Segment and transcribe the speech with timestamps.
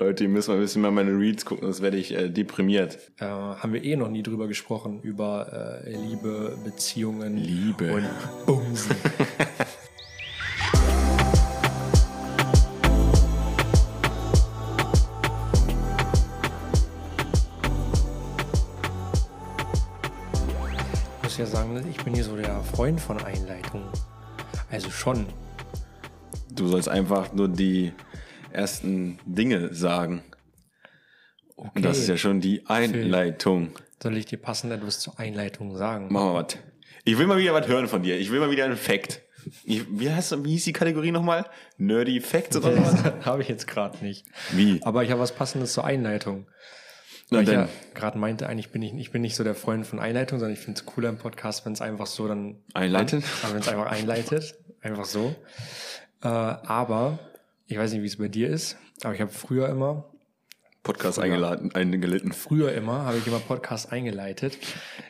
[0.00, 2.96] Leute, ihr müsst mal ein bisschen mal meine Reads gucken, sonst werde ich äh, deprimiert.
[3.18, 7.92] Äh, haben wir eh noch nie drüber gesprochen, über äh, Liebe, Beziehungen Liebe.
[7.92, 8.06] und
[8.46, 8.96] Bumsen.
[21.18, 23.88] Ich muss ja sagen, ich bin hier so der Freund von Einleitungen.
[24.70, 25.26] Also schon.
[26.54, 27.92] Du sollst einfach nur die
[28.52, 30.22] ersten Dinge sagen.
[31.56, 33.72] Und das ist ja schon die Einleitung.
[34.02, 36.10] Soll ich dir passend etwas zur Einleitung sagen?
[36.10, 36.58] Machen wir was.
[37.04, 38.18] Ich will mal wieder was hören von dir.
[38.18, 39.22] Ich will mal wieder einen Fact.
[39.64, 41.46] Ich, wie, heißt, wie hieß die Kategorie nochmal?
[41.78, 43.04] Nerdy Facts oder was?
[43.24, 44.26] habe ich jetzt gerade nicht.
[44.52, 44.80] Wie?
[44.82, 46.46] Aber ich habe was Passendes zur Einleitung.
[47.30, 49.86] Na Weil ich ja gerade meinte, eigentlich bin ich, ich bin nicht so der Freund
[49.86, 53.24] von Einleitung, sondern ich finde es cooler im Podcast, wenn es einfach so dann Einleitet?
[53.50, 55.34] Wenn es einfach einleitet, einfach so.
[56.22, 57.18] Äh, aber
[57.70, 60.04] ich weiß nicht, wie es bei dir ist, aber ich habe früher immer,
[60.82, 62.32] Podcast eingeladen, eingelitten.
[62.32, 64.58] früher immer habe ich immer Podcast eingeleitet.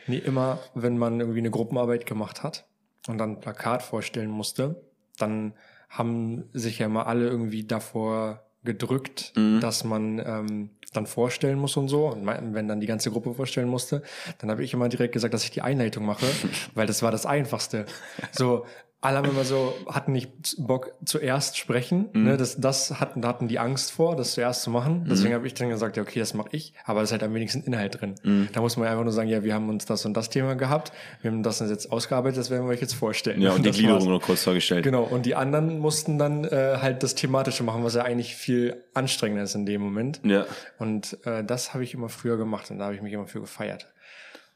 [0.07, 2.67] Nee, immer, wenn man irgendwie eine Gruppenarbeit gemacht hat
[3.09, 4.83] und dann ein Plakat vorstellen musste,
[5.17, 5.55] dann
[5.89, 11.89] haben sich ja immer alle irgendwie davor gedrückt, dass man ähm, dann vorstellen muss und
[11.89, 12.09] so.
[12.09, 14.03] Und wenn dann die ganze Gruppe vorstellen musste,
[14.39, 16.27] dann habe ich immer direkt gesagt, dass ich die Einleitung mache,
[16.75, 17.87] weil das war das Einfachste.
[18.33, 18.67] So,
[19.03, 22.11] alle haben immer so, hatten nicht Bock zuerst sprechen.
[22.13, 25.07] Ne, das, das hatten, hatten die Angst vor, das zuerst zu machen.
[25.09, 27.33] Deswegen habe ich dann gesagt, ja, okay, das mache ich, aber es ist halt am
[27.33, 28.15] wenigsten Inhalt drin.
[28.53, 30.93] Da muss man einfach nur sagen, ja, wir haben uns das und das Thema gehabt,
[31.23, 33.41] wir haben das jetzt ausgearbeitet, das werden wir euch jetzt vorstellen.
[33.41, 34.09] Ja, und die Gliederung war's.
[34.09, 34.85] noch kurz vorgestellt.
[34.85, 38.85] Genau, und die anderen mussten dann äh, halt das Thematische machen, was ja eigentlich viel
[38.93, 40.21] anstrengender ist in dem Moment.
[40.25, 40.45] Ja.
[40.79, 43.41] Und äh, das habe ich immer früher gemacht und da habe ich mich immer für
[43.41, 43.87] gefeiert.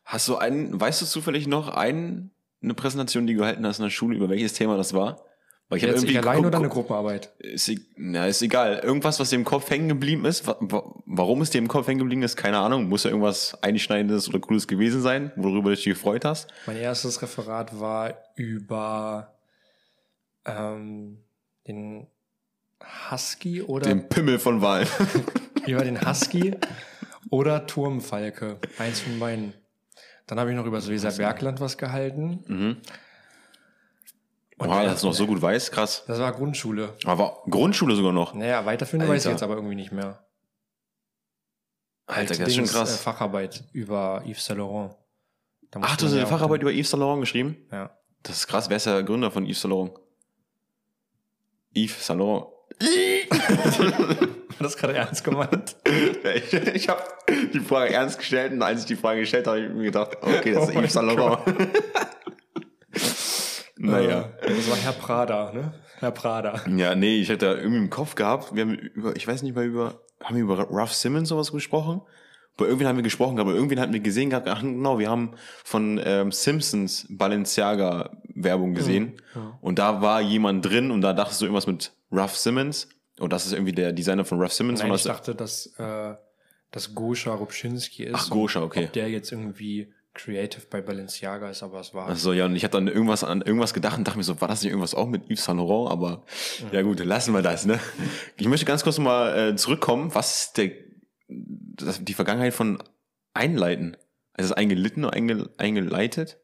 [0.04, 2.30] Hast du einen, weißt du zufällig noch einen,
[2.64, 5.24] eine Präsentation, die du gehalten hast in der Schule, über welches Thema das war?
[5.68, 7.32] Weil ich Jetzt ich allein oder eine Gruppenarbeit?
[7.38, 8.80] Ist, e- na, ist egal.
[8.82, 10.46] Irgendwas, was dir im Kopf hängen geblieben ist.
[10.46, 12.88] Wa wa warum es dir im Kopf hängen geblieben ist, keine Ahnung.
[12.88, 16.48] Muss ja irgendwas Einschneidendes oder Cooles gewesen sein, worüber du dich gefreut hast.
[16.66, 19.34] Mein erstes Referat war über
[20.44, 21.18] ähm,
[21.66, 22.08] den
[23.10, 24.86] Husky oder Den Pimmel von Wahlen.
[25.66, 26.54] über den Husky
[27.30, 28.58] oder Turmfalke.
[28.78, 29.54] Eins von beiden.
[30.26, 32.44] Dann habe ich noch über das Weserbergland was gehalten.
[32.46, 32.76] Mhm.
[34.56, 36.04] Und Boah, du noch so gut weißt, krass.
[36.06, 36.96] Das war Grundschule.
[37.04, 38.34] Aber Grundschule sogar noch.
[38.34, 40.24] Naja, weiterführende weiß ich jetzt aber irgendwie nicht mehr.
[42.06, 42.96] Alter, Halt das ist schon Dings, Äh, krass.
[43.00, 44.94] Facharbeit über Yves Saint Laurent.
[45.80, 47.56] Ach, du hast eine Facharbeit über Yves Saint Laurent geschrieben?
[47.72, 47.90] Ja.
[48.22, 48.68] Das ist krass.
[48.70, 49.92] Wer ist der Gründer von Yves Saint Laurent?
[51.76, 52.46] Yves Saint Laurent.
[54.58, 55.76] War das gerade ernst gemeint?
[56.24, 57.02] ich ich habe
[57.52, 60.16] die Frage ernst gestellt und als ich die Frage gestellt habe, habe ich mir gedacht,
[60.20, 61.42] okay, das ist Oh Yves Saint mein Laurent.
[63.76, 64.30] naja.
[64.40, 65.74] Äh, Das war Herr Prada, ne?
[65.98, 66.60] Herr Prada.
[66.76, 69.54] Ja, nee, ich hätte da irgendwie im Kopf gehabt, wir haben über, ich weiß nicht
[69.54, 72.02] mal über, haben wir über Ruff Simmons sowas gesprochen?
[72.56, 75.32] Über irgendwen haben wir gesprochen, aber irgendwen hatten wir gesehen gehabt, ach genau, wir haben
[75.64, 79.20] von ähm, Simpsons Balenciaga Werbung gesehen
[79.60, 82.88] und da war jemand drin und da dachtest du irgendwas mit Ruff Simmons
[83.20, 84.80] und das ist irgendwie der Designer von Ruff Simmons.
[84.80, 86.14] Nein, ich das, dachte, dass, äh,
[86.70, 88.14] dass Goscha Rubschinski ist.
[88.14, 88.86] Ach, Goscha, okay.
[88.86, 92.08] Ob der jetzt irgendwie creative bei Balenciaga ist, aber es war.
[92.08, 94.40] Ach so, ja, und ich hatte dann irgendwas an irgendwas gedacht und dachte mir so,
[94.40, 95.90] war das nicht irgendwas auch mit Yves Saint Laurent?
[95.90, 96.24] Aber
[96.72, 97.80] ja gut, lassen wir das, ne?
[98.36, 100.14] Ich möchte ganz kurz mal äh, zurückkommen.
[100.14, 100.70] Was ist der,
[101.28, 102.82] das, die Vergangenheit von
[103.34, 103.96] Einleiten?
[104.36, 106.38] Ist es eingelitten oder einge, eingeleitet?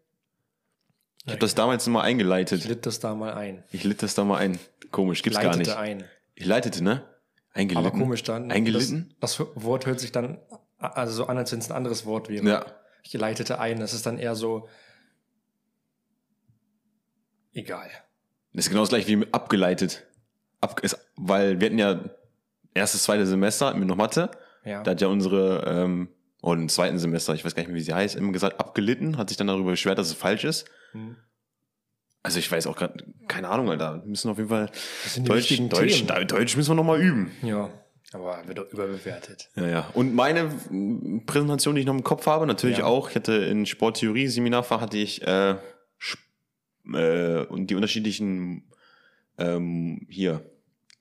[1.24, 2.64] Ich habe das damals ich eingeleitet.
[2.66, 3.62] litt das da mal ein.
[3.72, 4.58] Ich litt das da mal ein.
[4.90, 5.78] Komisch, gibt's gar Leitete nicht.
[5.78, 6.04] ein.
[6.40, 7.04] Ich leitete, ne?
[7.52, 7.86] Eingelitten.
[7.86, 8.50] Aber komisch dann.
[8.50, 9.14] Eingelitten?
[9.20, 10.38] Das, das Wort hört sich dann
[10.78, 12.48] also so an, als wenn es ein anderes Wort wäre.
[12.48, 12.66] Ja.
[13.02, 13.78] Ich leitete ein.
[13.78, 14.66] Das ist dann eher so.
[17.52, 17.90] Egal.
[18.54, 20.06] Das ist genau das gleiche wie abgeleitet.
[20.62, 22.04] Ab, ist, weil wir hatten ja
[22.72, 24.30] erstes, zweites Semester, hatten wir noch Mathe.
[24.64, 24.82] Ja.
[24.82, 26.08] Da hat ja unsere, ähm,
[26.40, 29.18] oder im zweiten Semester, ich weiß gar nicht mehr, wie sie heißt, immer gesagt, abgelitten,
[29.18, 30.70] hat sich dann darüber beschwert, dass es falsch ist.
[30.92, 31.16] Hm.
[32.22, 34.02] Also ich weiß auch gerade, keine Ahnung, Alter.
[34.02, 34.66] Wir müssen auf jeden Fall
[35.24, 36.26] Deutsch, Deutsch, Themen.
[36.28, 37.30] Deutsch müssen wir nochmal üben.
[37.42, 37.70] Ja.
[38.12, 39.48] Aber wird doch überbewertet.
[39.54, 39.90] Ja, ja.
[39.94, 42.84] Und meine mm, Präsentation, die ich noch im Kopf habe, natürlich Ja.
[42.86, 45.56] auch, ich hatte in Sporttheorie, Seminarfach hatte ich äh,
[46.92, 48.64] äh, und die unterschiedlichen
[49.38, 50.44] ähm, hier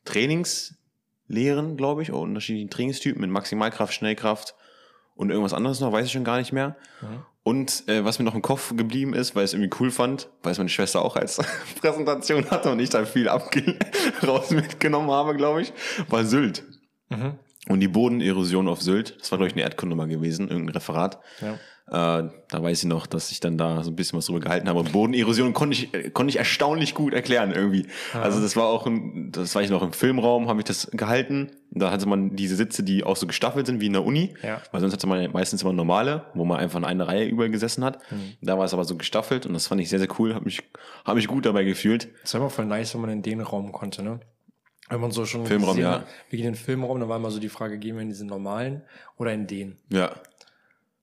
[0.05, 4.55] Trainingslehren, glaube ich, oder unterschiedlichen Trainingstypen mit Maximalkraft, Schnellkraft
[5.15, 6.75] und irgendwas anderes noch, weiß ich schon gar nicht mehr.
[7.01, 7.25] Mhm.
[7.49, 10.29] Und äh, was mir noch im Kopf geblieben ist, weil ich es irgendwie cool fand,
[10.43, 11.39] weil es meine Schwester auch als
[11.81, 13.27] Präsentation hatte und ich da viel
[14.27, 15.73] raus mitgenommen habe, glaube ich,
[16.09, 16.63] war Sylt.
[17.09, 17.39] Mhm.
[17.69, 21.19] Und die Bodenerosion auf Sylt, das war, glaube ich, eine Erdkunde mal gewesen, irgendein Referat.
[21.39, 21.53] Ja.
[21.91, 24.67] Äh, da weiß ich noch, dass ich dann da so ein bisschen was drüber gehalten
[24.69, 24.79] habe.
[24.79, 27.87] Und Bodenerosion konnte ich, äh, konnte ich erstaunlich gut erklären irgendwie.
[28.13, 31.51] Also das war auch, ein, das war ich noch im Filmraum, habe ich das gehalten.
[31.71, 34.35] Da hatte man diese Sitze, die auch so gestaffelt sind wie in der Uni.
[34.41, 34.61] Ja.
[34.71, 37.49] Weil sonst hatte man ja meistens immer normale, wo man einfach in eine Reihe über
[37.49, 37.99] gesessen hat.
[38.41, 40.33] Da war es aber so gestaffelt und das fand ich sehr, sehr cool.
[40.33, 40.61] Habe mich,
[41.05, 42.09] hab mich gut dabei gefühlt.
[42.23, 44.19] Das war immer voll nice, wenn man in den Raum konnte, ne?
[44.89, 46.03] Wenn man so schon Filmraum, gesehen ja.
[46.29, 48.27] wir gehen in den Filmraum, dann war immer so die Frage, gehen wir in diesen
[48.27, 48.81] normalen
[49.17, 49.77] oder in den?
[49.89, 50.11] Ja.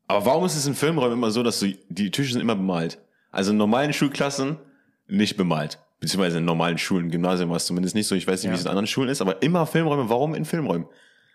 [0.09, 2.99] Aber warum ist es in Filmräumen immer so, dass du, die Tische sind immer bemalt?
[3.31, 4.59] Also in normalen Schulklassen
[5.07, 5.79] nicht bemalt.
[6.01, 8.15] Beziehungsweise in normalen Schulen, Gymnasium war es zumindest nicht so.
[8.15, 8.53] Ich weiß nicht, Ja.
[8.53, 10.09] wie es in anderen Schulen ist, aber immer Filmräume.
[10.09, 10.89] Warum in Filmräumen?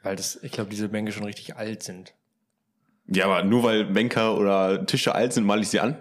[0.04, 2.14] Weil das, ich glaube, diese Bänke schon richtig alt sind.
[3.08, 5.96] Ja, aber nur weil Bänker oder Tische alt sind, male ich sie an?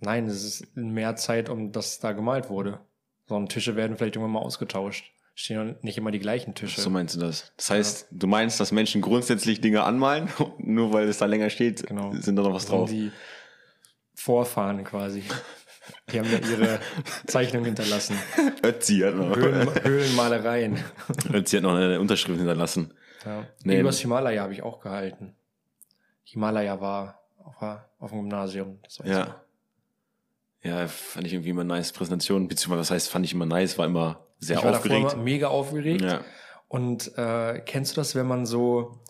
[0.00, 2.80] Nein, es ist mehr Zeit, um dass da gemalt wurde.
[3.26, 5.12] Sondern Tische werden vielleicht irgendwann mal ausgetauscht.
[5.40, 6.82] Stehen ja nicht immer die gleichen Tische.
[6.82, 7.50] So meinst du das?
[7.56, 10.28] Das heißt, du meinst, dass Menschen grundsätzlich Dinge anmalen,
[10.58, 12.12] nur weil es da länger steht, Genau.
[12.12, 12.90] sind da noch was drauf.
[12.90, 13.10] die
[14.14, 15.22] Vorfahren quasi.
[16.12, 16.78] Die haben ja ihre
[17.26, 18.18] Zeichnung hinterlassen.
[18.62, 20.78] Ötzi hat noch, Höhlen, Höhlenmalereien.
[21.32, 22.92] Ötzi hat noch eine Unterschrift hinterlassen.
[23.24, 23.46] Ja.
[23.64, 23.80] Nee.
[23.80, 25.34] Übers Himalaya habe ich auch gehalten.
[26.22, 27.62] Himalaya war auf,
[27.98, 28.78] auf dem Gymnasium.
[28.82, 29.06] Das noch.
[29.06, 29.40] Ja.
[30.62, 33.86] Ja, fand ich irgendwie immer nice Präsentation, beziehungsweise was heißt, fand ich immer nice, war
[33.86, 35.12] immer sehr ich war aufgeregt.
[35.12, 36.02] immer mega aufgeregt.
[36.02, 36.20] Ja.
[36.68, 39.02] Und äh, kennst du das, wenn man so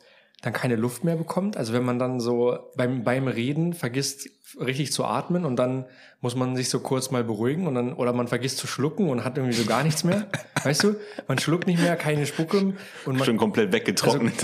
[0.43, 1.57] dann keine Luft mehr bekommt?
[1.57, 4.29] Also wenn man dann so beim, beim Reden vergisst
[4.59, 5.87] richtig zu atmen und dann
[6.21, 9.25] muss man sich so kurz mal beruhigen und dann, oder man vergisst zu schlucken und
[9.25, 10.27] hat irgendwie so gar nichts mehr.
[10.65, 10.97] weißt du?
[11.29, 14.39] Man schluckt nicht mehr, keine Spucke und man Schon komplett weggetrocknet.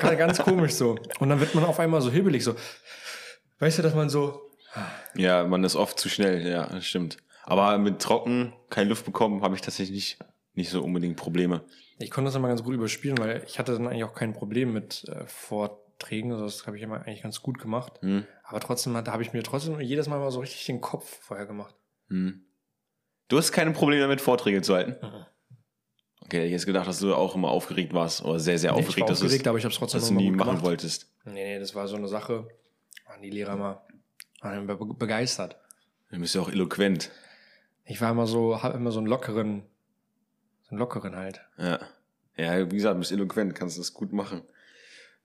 [0.00, 0.98] kann ganz komisch so.
[1.20, 2.54] Und dann wird man auf einmal so hibbelig so.
[3.58, 4.40] Weißt du, dass man so,
[5.14, 7.18] ja, man ist oft zu schnell, ja, das stimmt.
[7.48, 10.18] Aber mit trocken, keine Luft bekommen, habe ich tatsächlich nicht,
[10.52, 11.64] nicht so unbedingt Probleme.
[11.98, 14.74] ich konnte das immer ganz gut überspielen, weil ich hatte dann eigentlich auch kein Problem
[14.74, 16.30] mit äh, Vorträgen.
[16.30, 17.94] Also das habe ich immer eigentlich ganz gut gemacht.
[18.02, 18.26] Hm.
[18.44, 21.46] Aber trotzdem da habe ich mir trotzdem jedes Mal mal so richtig den Kopf vorher
[21.46, 21.74] gemacht.
[22.08, 22.44] Hm.
[23.28, 24.96] Du hast keine Probleme damit, Vorträge zu halten?
[25.00, 25.24] Mhm.
[26.20, 28.80] Okay, hätte ich jetzt gedacht, dass du auch immer aufgeregt warst oder sehr, sehr Nee,
[28.80, 31.10] ich war aufgeregt, dass, aufgeregt, aber ich habe es trotzdem dass du nie machen wolltest.
[31.24, 32.46] Nee, nee, das war so eine Sache.
[33.06, 33.86] Waren die Lehrer immer
[34.42, 34.66] waren
[34.98, 35.56] begeistert.
[36.10, 37.10] Du bist ja auch eloquent.
[37.88, 39.62] Ich war immer so, habe immer so einen lockeren,
[40.64, 41.40] so einen lockeren halt.
[41.56, 41.78] Ja.
[42.36, 44.42] Ja, wie gesagt, du bist eloquent, kannst das gut machen.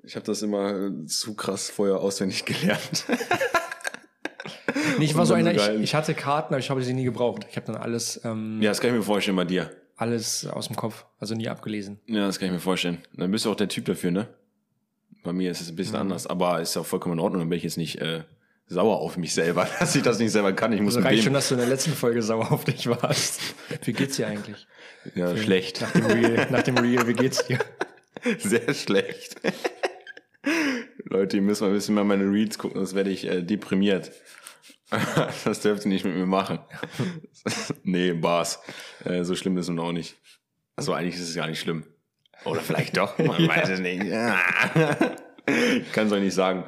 [0.02, 3.06] Ich habe das immer zu krass vorher auswendig gelernt.
[4.98, 7.46] Nee, ich war so einer, ich, ich hatte Karten, aber ich habe sie nie gebraucht.
[7.50, 9.72] Ich habe dann alles, ähm, ja, das kann ich mir vorstellen bei dir.
[9.96, 12.00] alles aus dem Kopf, also nie abgelesen.
[12.08, 13.00] Ja, das kann ich mir vorstellen.
[13.14, 14.28] Dann bist du auch der Typ dafür, ne?
[15.24, 16.02] Bei mir ist es ein bisschen Mhm.
[16.02, 18.24] anders, aber ist ja auch vollkommen in Ordnung, dann bin ich jetzt nicht äh,
[18.74, 20.74] sauer auf mich selber, dass ich das nicht selber kann.
[20.74, 22.88] Ich muss Also reicht dem, schon, dass du in der letzten Folge sauer auf dich
[22.88, 23.40] warst.
[23.84, 24.68] Wie geht's dir eigentlich?
[25.16, 25.82] ja, schlecht.
[25.82, 27.60] Nach dem Real, nach dem Real, wie geht's dir?
[28.40, 29.36] Sehr schlecht.
[31.06, 34.12] Leute, ihr müsst mal ein bisschen mal meine Reads gucken, sonst werde ich äh, deprimiert.
[35.46, 36.60] das dürft ihr nicht mit mir machen.
[37.84, 38.60] nee, Bars.
[39.06, 40.16] Äh, so schlimm ist es nun auch nicht.
[40.76, 41.86] Also eigentlich ist es gar nicht schlimm.
[42.46, 44.04] Oder vielleicht doch, man weiß es nicht.
[44.04, 46.66] Ich Kann es euch nicht sagen.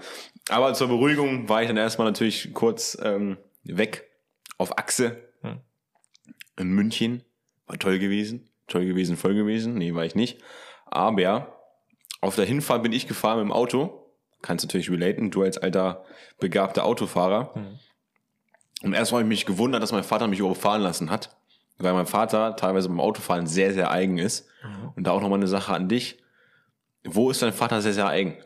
[0.49, 4.09] Aber zur Beruhigung war ich dann erstmal natürlich kurz ähm, weg
[4.57, 5.59] auf Achse Hm.
[6.57, 7.23] in München.
[7.67, 8.49] War toll gewesen.
[8.67, 9.75] Toll gewesen, voll gewesen.
[9.75, 10.39] Nee, war ich nicht.
[10.85, 11.55] Aber
[12.21, 14.01] auf der Hinfahrt bin ich gefahren mit dem Auto.
[14.41, 16.03] Kannst natürlich relaten, du als alter
[16.39, 17.53] begabter Autofahrer.
[17.53, 17.79] Hm.
[18.83, 21.35] Und erst habe ich mich gewundert, dass mein Vater mich überhaupt fahren lassen hat.
[21.77, 24.47] Weil mein Vater teilweise beim Autofahren sehr, sehr eigen ist.
[24.63, 24.89] Mhm.
[24.95, 26.19] Und da auch nochmal eine Sache an dich.
[27.03, 28.37] Wo ist dein Vater sehr, sehr eigen?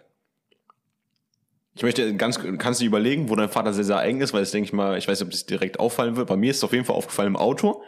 [1.79, 4.41] Ich möchte ganz, kannst du dir überlegen, wo dein Vater sehr, sehr eigen ist, weil
[4.41, 6.27] das denke ich mal, ich weiß nicht, ob das direkt auffallen wird.
[6.27, 7.81] Bei mir ist es auf jeden Fall aufgefallen im Auto,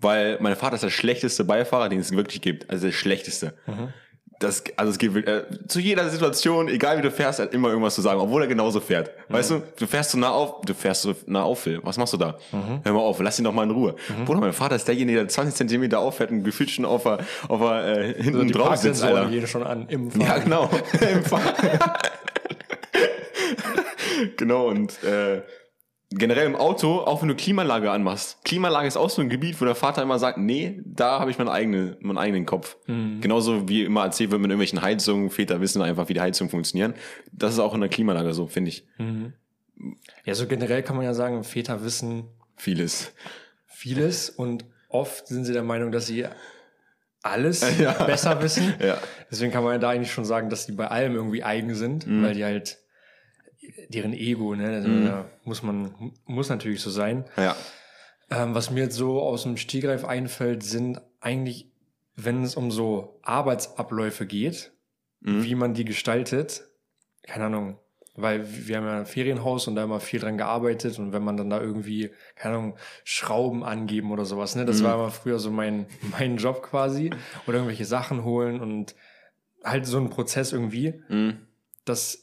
[0.00, 2.68] weil mein Vater ist der schlechteste Beifahrer, den es wirklich gibt.
[2.68, 3.54] Also der schlechteste.
[3.68, 3.92] Mhm.
[4.40, 7.94] Das, also es gibt äh, zu jeder Situation, egal wie du fährst, hat immer irgendwas
[7.94, 9.12] zu sagen, obwohl er genauso fährt.
[9.28, 11.78] Weißt du, du fährst so nah auf, du fährst so nah auf, Phil.
[11.84, 12.36] Was machst du da?
[12.82, 13.94] Hör mal auf, lass ihn doch mal in Ruhe.
[14.26, 17.60] Bruder, mein Vater ist derjenige, der 20 Zentimeter auffährt und gefühlt schon auf der, auf
[17.60, 19.30] der äh, hinten Also drauf sitzt, Alter.
[19.30, 20.20] gehen schon an im Fahren.
[20.26, 20.68] Ja, genau.
[21.14, 21.40] Im Fahr-
[24.36, 25.42] genau, und äh,
[26.10, 28.44] generell im Auto, auch wenn du Klimaanlage anmachst.
[28.44, 31.38] Klimaanlage ist auch so ein Gebiet, wo der Vater immer sagt, nee, da habe ich
[31.38, 32.76] meinen eigenen, meinen eigenen Kopf.
[32.86, 36.92] Genauso wie immer erzählt wird mit irgendwelchen Heizungen, Väter wissen einfach, wie die Heizungen funktionieren.
[37.32, 38.86] Das ist auch in der Klimaanlage so, finde ich.
[40.24, 42.24] Ja, so generell kann man ja sagen, Väter wissen
[42.56, 43.12] Vieles.
[43.66, 46.26] vieles und oft sind sie der Meinung, dass sie
[47.22, 47.92] alles Ja.
[48.04, 48.74] besser wissen.
[48.84, 48.98] Ja.
[49.30, 52.04] Deswegen kann man ja da eigentlich schon sagen, dass die bei allem irgendwie eigen sind,
[52.22, 52.78] weil die halt
[53.88, 57.24] deren Ego, ne, also, da muss man, muss natürlich so sein.
[57.36, 57.56] Ja.
[58.30, 61.70] Ähm, was mir jetzt so aus dem Stegreif einfällt, sind eigentlich,
[62.16, 64.72] wenn es um so Arbeitsabläufe geht,
[65.20, 66.64] wie man die gestaltet.
[67.22, 67.78] Keine Ahnung.
[68.14, 71.36] Weil wir haben ja ein Ferienhaus und da immer viel dran gearbeitet und wenn man
[71.36, 75.50] dann da irgendwie, keine Ahnung, Schrauben angeben oder sowas, ne, das war immer früher so
[75.50, 75.86] mein,
[76.18, 77.10] mein Job quasi.
[77.46, 78.94] Oder irgendwelche Sachen holen und
[79.64, 81.38] halt so ein Prozess irgendwie, Mhm.
[81.84, 82.21] dass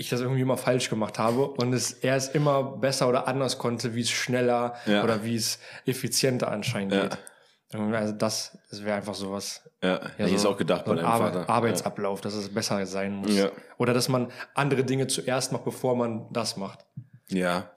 [0.00, 3.58] ich das irgendwie immer falsch gemacht habe und es er es immer besser oder anders
[3.58, 5.04] konnte, wie es schneller Ja.
[5.04, 7.02] oder wie es effizienter anscheinend Ja.
[7.02, 7.18] geht.
[7.72, 9.62] Also das, das wäre einfach sowas.
[9.82, 11.48] Ja, Ja, ich so- ist auch gedacht so bei ein deinem Vater.
[11.48, 13.36] Arbeitsablauf, dass es besser sein muss.
[13.36, 13.50] Ja.
[13.78, 16.80] Oder dass man andere Dinge zuerst macht, bevor man das macht.
[17.28, 17.70] Ja.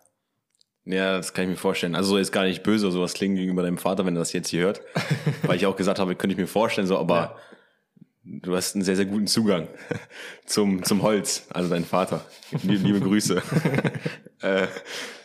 [0.86, 1.96] Ja, das kann ich mir vorstellen.
[1.96, 4.63] Also jetzt gar nicht böse sowas klingen gegenüber deinem Vater, wenn er das jetzt hier
[4.63, 4.82] hört.
[5.44, 7.38] Weil ich auch gesagt habe, könnte ich mir vorstellen, so, aber
[8.24, 9.68] du hast einen sehr, sehr guten Zugang
[10.46, 11.48] zum, zum Holz.
[11.50, 12.25] Also dein Vater.
[12.63, 13.42] Liebe, liebe Grüße.
[14.42, 14.68] äh,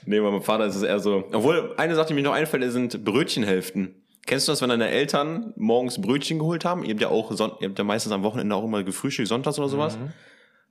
[0.04, 1.24] nee, bei meinem Vater ist es eher so.
[1.32, 3.94] Obwohl, eine Sache, die mir noch einfällt, sind Brötchenhälften.
[4.26, 6.84] Kennst du das, wenn deine Eltern morgens Brötchen geholt haben?
[6.84, 9.58] Ihr habt ja auch, Son ihr habt ja meistens am Wochenende auch immer gefrühstückt, sonntags
[9.58, 9.96] oder sowas.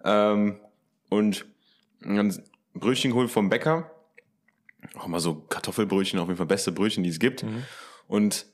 [0.04, 0.60] Ähm,
[1.10, 1.46] und
[2.02, 2.38] dann
[2.76, 3.90] Brötchen geholt vom Bäcker.
[4.96, 7.44] Auch immer so Kartoffelbrötchen, auf jeden Fall beste Brötchen, die es gibt.
[8.08, 8.46] Und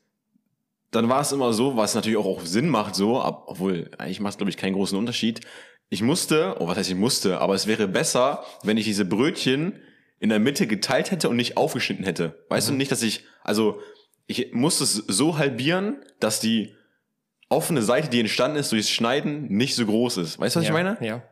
[0.95, 4.19] dann war es immer so, was natürlich auch, auch Sinn macht, so, ab, obwohl eigentlich
[4.19, 5.41] macht es, glaube ich, keinen großen Unterschied.
[5.89, 9.79] Ich musste, oh, was heißt ich musste, aber es wäre besser, wenn ich diese Brötchen
[10.19, 12.43] in der Mitte geteilt hätte und nicht aufgeschnitten hätte.
[12.49, 13.79] Weißt du nicht, dass ich, also
[14.25, 16.73] ich musste es so halbieren, dass die
[17.49, 20.39] offene Seite, die entstanden ist durchs Schneiden, nicht so groß ist.
[20.39, 20.71] Weißt du, was ja.
[20.71, 20.97] ich meine?
[21.01, 21.23] Ja.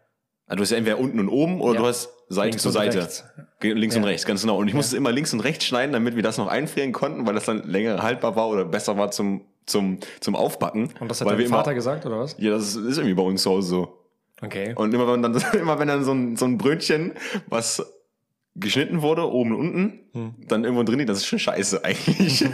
[0.45, 1.79] Also du hast ja entweder unten und oben oder Ja.
[1.81, 2.99] du hast Seite Links zu Seite.
[2.99, 3.23] rechts.
[3.61, 4.01] Links Ja.
[4.01, 4.57] und rechts, ganz genau.
[4.57, 7.33] Und ich musste immer links und rechts schneiden, damit wir das noch einfrieren konnten, weil
[7.33, 10.89] das dann länger haltbar war oder besser war zum, zum, zum Aufbacken.
[10.99, 12.35] Und das hat dein Vater immer, gesagt, oder was?
[12.39, 13.97] Ja, das ist irgendwie bei uns zu Hause so.
[14.41, 14.73] Okay.
[14.75, 17.13] Und immer wenn dann, immer wenn dann so ein, so ein Brötchen,
[17.47, 17.83] was
[18.55, 20.33] geschnitten wurde, oben und unten, Hm.
[20.47, 22.45] dann irgendwo drin liegt, das ist schon scheiße eigentlich.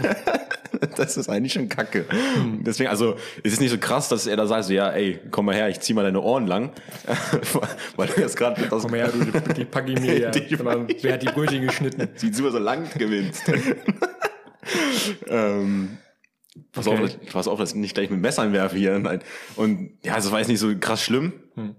[0.95, 2.05] das ist eigentlich schon kacke.
[2.07, 2.63] Hm.
[2.63, 5.47] Deswegen, also, es ist nicht so krass, dass er da sagt, so, ja, ey, komm
[5.47, 6.71] mal her, ich zieh mal deine Ohren lang.
[7.95, 10.31] Weil du jetzt gerade Komm her, du, die, die pack ich mir ja.
[11.01, 12.09] Wer hat die Brötchen geschnitten?
[12.15, 13.51] sieht super so lang gewinnst.
[15.27, 15.97] ähm,
[16.71, 16.95] pass, Okay.
[17.03, 18.97] auf, dass- pass auf, dass ich nicht gleich mit Messern werfe hier.
[18.99, 19.21] Nein.
[19.55, 21.33] Und ja, das war jetzt nicht so krass schlimm.
[21.55, 21.75] Hm.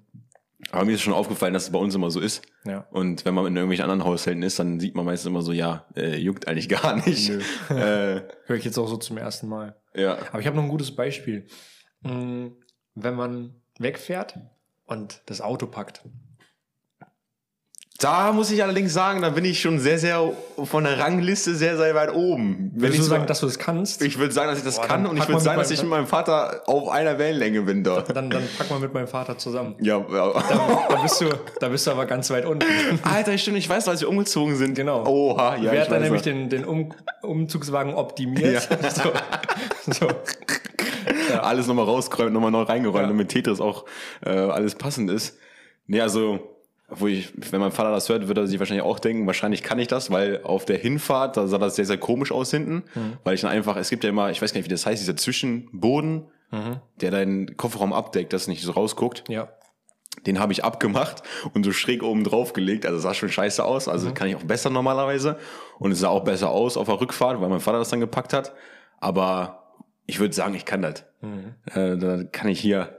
[0.72, 2.42] Aber mir ist schon aufgefallen, dass es bei uns immer so ist.
[2.66, 2.86] Ja.
[2.90, 5.86] Und wenn man in irgendwelchen anderen Haushalten ist, dann sieht man meistens immer so, ja,
[5.96, 7.30] äh, juckt eigentlich gar nicht.
[7.30, 7.40] Nö.
[7.70, 9.76] Äh, Höre ich jetzt auch so zum ersten Mal.
[9.94, 10.18] ja.
[10.30, 11.46] Aber ich habe noch ein gutes Beispiel.
[12.02, 12.48] Mm,
[12.94, 14.38] Wenn man wegfährt
[14.86, 16.02] und das Auto packt.
[18.00, 21.76] Da muss ich allerdings sagen, da bin ich schon sehr, sehr von der Rangliste sehr,
[21.76, 22.70] sehr weit oben.
[22.72, 24.02] Wenn Willst ich du sagen, dass du das kannst?
[24.02, 25.80] ich würde sagen, dass ich das Boah, kann und ich würde mal sagen, dass ich
[25.80, 28.02] mit meinem Vater auf einer Wellenlänge bin da.
[28.02, 29.74] dann, dann pack mal mit meinem Vater zusammen.
[29.80, 30.32] Ja, ja.
[30.88, 31.24] Da bist, du,
[31.58, 32.64] da bist du aber ganz weit unten.
[33.02, 34.76] Alter, stimmt, ich weiß, als wir umgezogen sind.
[34.76, 35.04] Genau.
[35.04, 35.62] Oha, ja.
[35.64, 38.68] Wer ich hat dann nämlich den, den um, Umzugswagen optimiert?
[38.70, 38.78] Ja.
[39.88, 39.92] So.
[39.92, 40.08] so.
[41.40, 43.08] alles nochmal rausgeräumt, nochmal neu reingeräumt, Ja.
[43.08, 43.86] damit Tetris auch
[44.24, 45.36] äh, alles passend ist.
[45.86, 46.57] Nee, also,
[46.88, 49.78] wo ich, wenn mein Vater das hört, wird er sich wahrscheinlich auch denken, wahrscheinlich kann
[49.78, 53.18] ich das, weil auf der Hinfahrt, da sah das sehr, sehr komisch aus hinten, Mhm.
[53.24, 55.00] weil ich dann einfach, es gibt ja immer, ich weiß gar nicht, wie das heißt,
[55.02, 56.76] dieser Zwischenboden, Mhm.
[57.02, 59.24] der deinen Kofferraum abdeckt, dass es nicht so rausguckt.
[59.28, 59.48] Ja.
[60.26, 61.22] Den habe ich abgemacht
[61.54, 62.86] und so schräg oben drauf gelegt.
[62.86, 63.86] Also sah schon scheiße aus.
[63.86, 63.92] Mhm.
[63.92, 65.36] Also kann ich auch besser normalerweise.
[65.78, 68.32] Und es sah auch besser aus auf der Rückfahrt, weil mein Vater das dann gepackt
[68.32, 68.52] hat.
[68.98, 69.74] Aber
[70.06, 71.04] ich würde sagen, ich kann das.
[71.20, 71.54] Mhm.
[71.72, 72.98] Äh, da kann ich hier,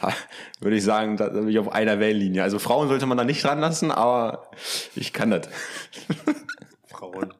[0.60, 2.42] würde ich sagen, da bin ich auf einer Wellenlinie.
[2.42, 4.50] Also Frauen sollte man da nicht ranlassen, aber
[4.94, 5.48] ich kann das.
[6.86, 7.34] Frauen.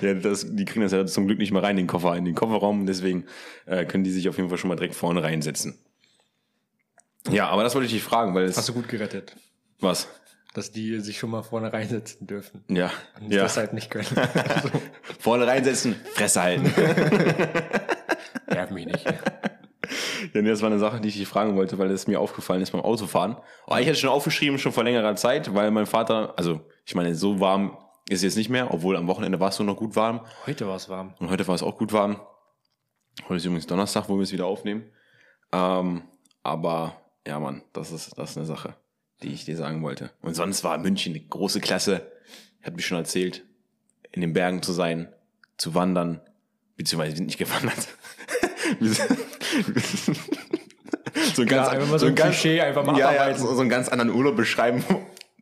[0.00, 2.24] Ja, das, die kriegen das ja zum Glück nicht mehr rein in den Koffer, in
[2.24, 2.86] den Kofferraum.
[2.86, 3.26] Deswegen
[3.66, 5.78] äh, können die sich auf jeden Fall schon mal direkt vorne reinsetzen.
[7.28, 9.36] Ja, aber das wollte ich dich fragen, weil es Hast du gut gerettet,
[9.80, 10.08] was?
[10.54, 12.64] dass die sich schon mal vorne reinsetzen dürfen.
[12.68, 13.42] Ja, Und ja.
[13.42, 14.06] das halt nicht können.
[15.20, 16.72] Vorne reinsetzen, Fresse halten.
[18.48, 19.06] Nerv mich nicht.
[20.34, 22.62] Ja, nee, das war eine Sache, die ich dich fragen wollte, weil es mir aufgefallen
[22.62, 23.36] ist beim Autofahren.
[23.66, 27.14] Oh, ich hatte schon aufgeschrieben, schon vor längerer Zeit, weil mein Vater, also ich meine,
[27.14, 27.76] so warm
[28.08, 30.26] ist jetzt nicht mehr, obwohl am Wochenende war es so noch gut warm.
[30.46, 31.14] Heute war es warm.
[31.18, 32.20] Und heute war es auch gut warm.
[33.24, 34.84] Heute ist übrigens Donnerstag, wo wir es wieder aufnehmen.
[35.52, 36.02] Ähm,
[36.42, 38.74] aber ja, Mann, das ist, das ist eine Sache,
[39.22, 40.10] die ich dir sagen wollte.
[40.22, 42.10] Und sonst war München eine große Klasse.
[42.60, 43.44] Ich habe mir schon erzählt,
[44.12, 45.12] in den Bergen zu sein,
[45.56, 46.20] zu wandern,
[46.76, 47.88] beziehungsweise wir sind nicht gewandert.
[48.78, 49.18] Wir sind-
[51.34, 53.60] so ein Ja, ganz, einfach mal so ein Klischee einfach mal ja, ja, so, so
[53.60, 54.84] einen ganz anderen Urlaub beschreiben,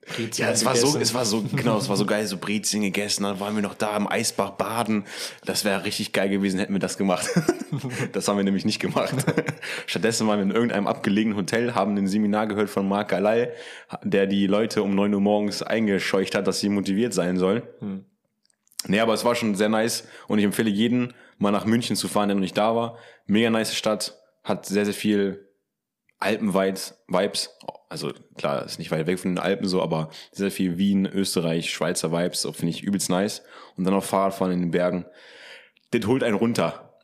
[0.08, 1.02] Brezel ja, es war so, gegessen.
[1.02, 3.74] es war so, genau, es war so geil, so Brezeln gegessen, dann waren wir noch
[3.74, 5.04] da im Eisbach baden.
[5.44, 7.28] Das wäre richtig geil gewesen, hätten wir das gemacht.
[8.12, 9.14] das haben wir nämlich nicht gemacht.
[9.86, 13.48] Stattdessen waren wir in irgendeinem abgelegenen Hotel, haben ein Seminar gehört von Marc Galay,
[14.02, 17.62] der die Leute um neun Uhr morgens eingescheucht hat, dass sie motiviert sein sollen.
[18.86, 22.08] Nee, aber es war schon sehr nice und ich empfehle jeden, mal nach München zu
[22.08, 22.98] fahren, der noch nicht da war.
[23.26, 25.48] Mega nice Stadt, hat sehr, sehr viel
[26.18, 27.04] Alpen-Vibes.
[27.06, 27.50] Vibes.
[27.88, 31.70] Also klar, ist nicht weit weg von den Alpen so, aber sehr viel Wien, Österreich,
[31.70, 33.42] Schweizer Vibes, so finde ich übelst nice.
[33.76, 35.06] Und dann noch Fahrradfahren in den Bergen.
[35.92, 36.94] Das holt einen runter.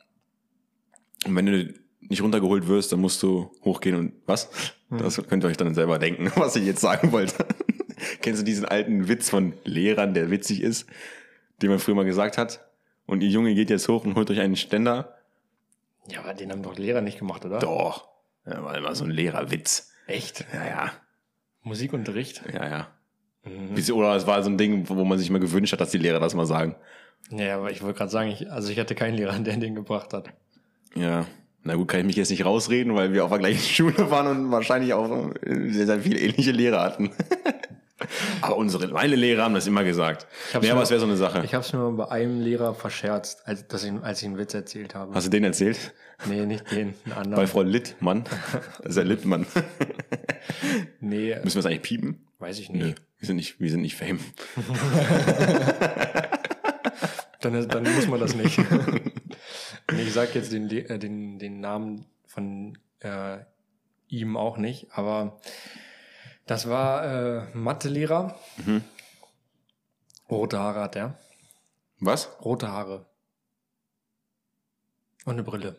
[1.25, 4.49] Und wenn du nicht runtergeholt wirst, dann musst du hochgehen und was?
[4.91, 7.45] Das könnt ihr euch dann selber denken, was ich jetzt sagen wollte.
[8.21, 10.85] Kennst du diesen alten Witz von Lehrern, der witzig ist,
[11.61, 12.64] den man früher mal gesagt hat?
[13.05, 15.15] Und ihr Junge geht jetzt hoch und holt euch einen Ständer.
[16.07, 17.59] Ja, aber den haben doch Lehrer nicht gemacht, oder?
[17.59, 18.07] Doch.
[18.45, 19.91] Ja, war immer so ein Lehrerwitz.
[20.07, 20.45] Echt?
[20.53, 20.91] Ja, ja.
[21.63, 22.43] Musikunterricht?
[22.53, 22.87] Ja, ja.
[23.73, 25.97] Bis- Oder es war so ein Ding, wo man sich mal gewünscht hat, dass die
[25.97, 26.75] Lehrer das mal sagen.
[27.31, 30.13] Ja, aber ich wollte gerade sagen, ich, also ich hatte keinen Lehrer, der den gebracht
[30.13, 30.29] hat.
[30.95, 31.25] Ja.
[31.63, 34.27] Na gut, kann ich mich jetzt nicht rausreden, weil wir auf der gleichen Schule waren
[34.27, 37.11] und wahrscheinlich auch sehr, sehr viele ähnliche Lehrer hatten.
[38.45, 40.27] aber unsere, meine Lehrer haben das immer gesagt.
[40.53, 41.41] Ja, aber mir- es wäre so eine Sache.
[41.45, 44.53] Ich habe es mal bei einem Lehrer verscherzt, als, dass ich, als ich einen Witz
[44.53, 45.13] erzählt habe.
[45.13, 45.93] Hast du den erzählt?
[46.27, 47.47] Nee, nicht den, einen Bei anderen.
[47.47, 48.23] Frau Littmann.
[48.79, 49.45] Das ist ja Littmann.
[50.99, 52.25] Nee, Müssen wir es eigentlich piepen?
[52.39, 52.87] weiß ich Nö.
[52.87, 53.01] nicht.
[53.19, 54.19] Wir sind nicht, wir sind nicht Fame.
[57.41, 58.57] Dann, dann muss man das nicht.
[59.91, 63.37] nee, ich sag jetzt den, äh, den, den Namen von äh,
[64.07, 65.39] ihm auch nicht, aber
[66.45, 68.37] das war äh, Mathelehrer.
[68.57, 68.83] Mhm.
[70.29, 71.17] Rote Haare hat er.
[71.99, 72.29] Was?
[72.41, 73.05] Rote Haare.
[75.25, 75.77] Und eine Brille.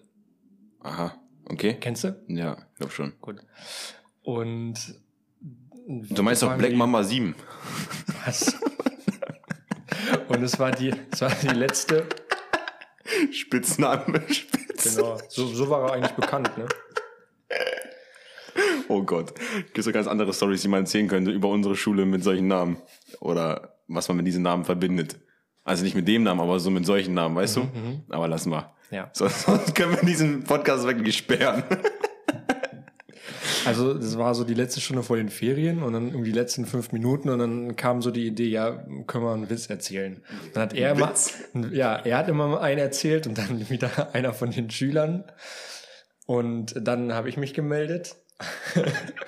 [0.80, 1.14] Aha.
[1.44, 1.76] Okay.
[1.80, 2.20] Kennst du?
[2.28, 3.14] Ja, ich glaube schon.
[3.20, 3.40] Gut.
[4.22, 4.74] Und
[5.88, 7.34] Du meinst doch Black Mamba 7.
[8.24, 8.56] Was?
[10.28, 12.08] Und es war die, es war die letzte.
[13.30, 14.20] Spitzname.
[14.32, 14.96] Spitz.
[14.96, 15.16] Genau.
[15.28, 16.66] So, so war er eigentlich bekannt, ne?
[18.88, 19.34] Oh Gott.
[19.72, 22.76] Gibt so ganz andere Stories, die man erzählen könnte über unsere Schule mit solchen Namen.
[23.20, 25.16] Oder was man mit diesen Namen verbindet.
[25.64, 27.68] Also nicht mit dem Namen, aber so mit solchen Namen, weißt du?
[28.10, 28.72] Aber lassen wir.
[28.90, 29.10] Ja.
[29.14, 31.64] Sonst sonst können wir diesen Podcast wirklich sperren.
[33.64, 36.66] Also das war so die letzte Stunde vor den Ferien und dann irgendwie die letzten
[36.66, 40.22] fünf Minuten und dann kam so die Idee, ja, können wir einen Witz erzählen.
[40.54, 41.12] Dann hat er immer,
[41.72, 45.24] ja, er hat immer einen erzählt und dann wieder einer von den Schülern.
[46.26, 48.16] Und dann habe ich mich gemeldet.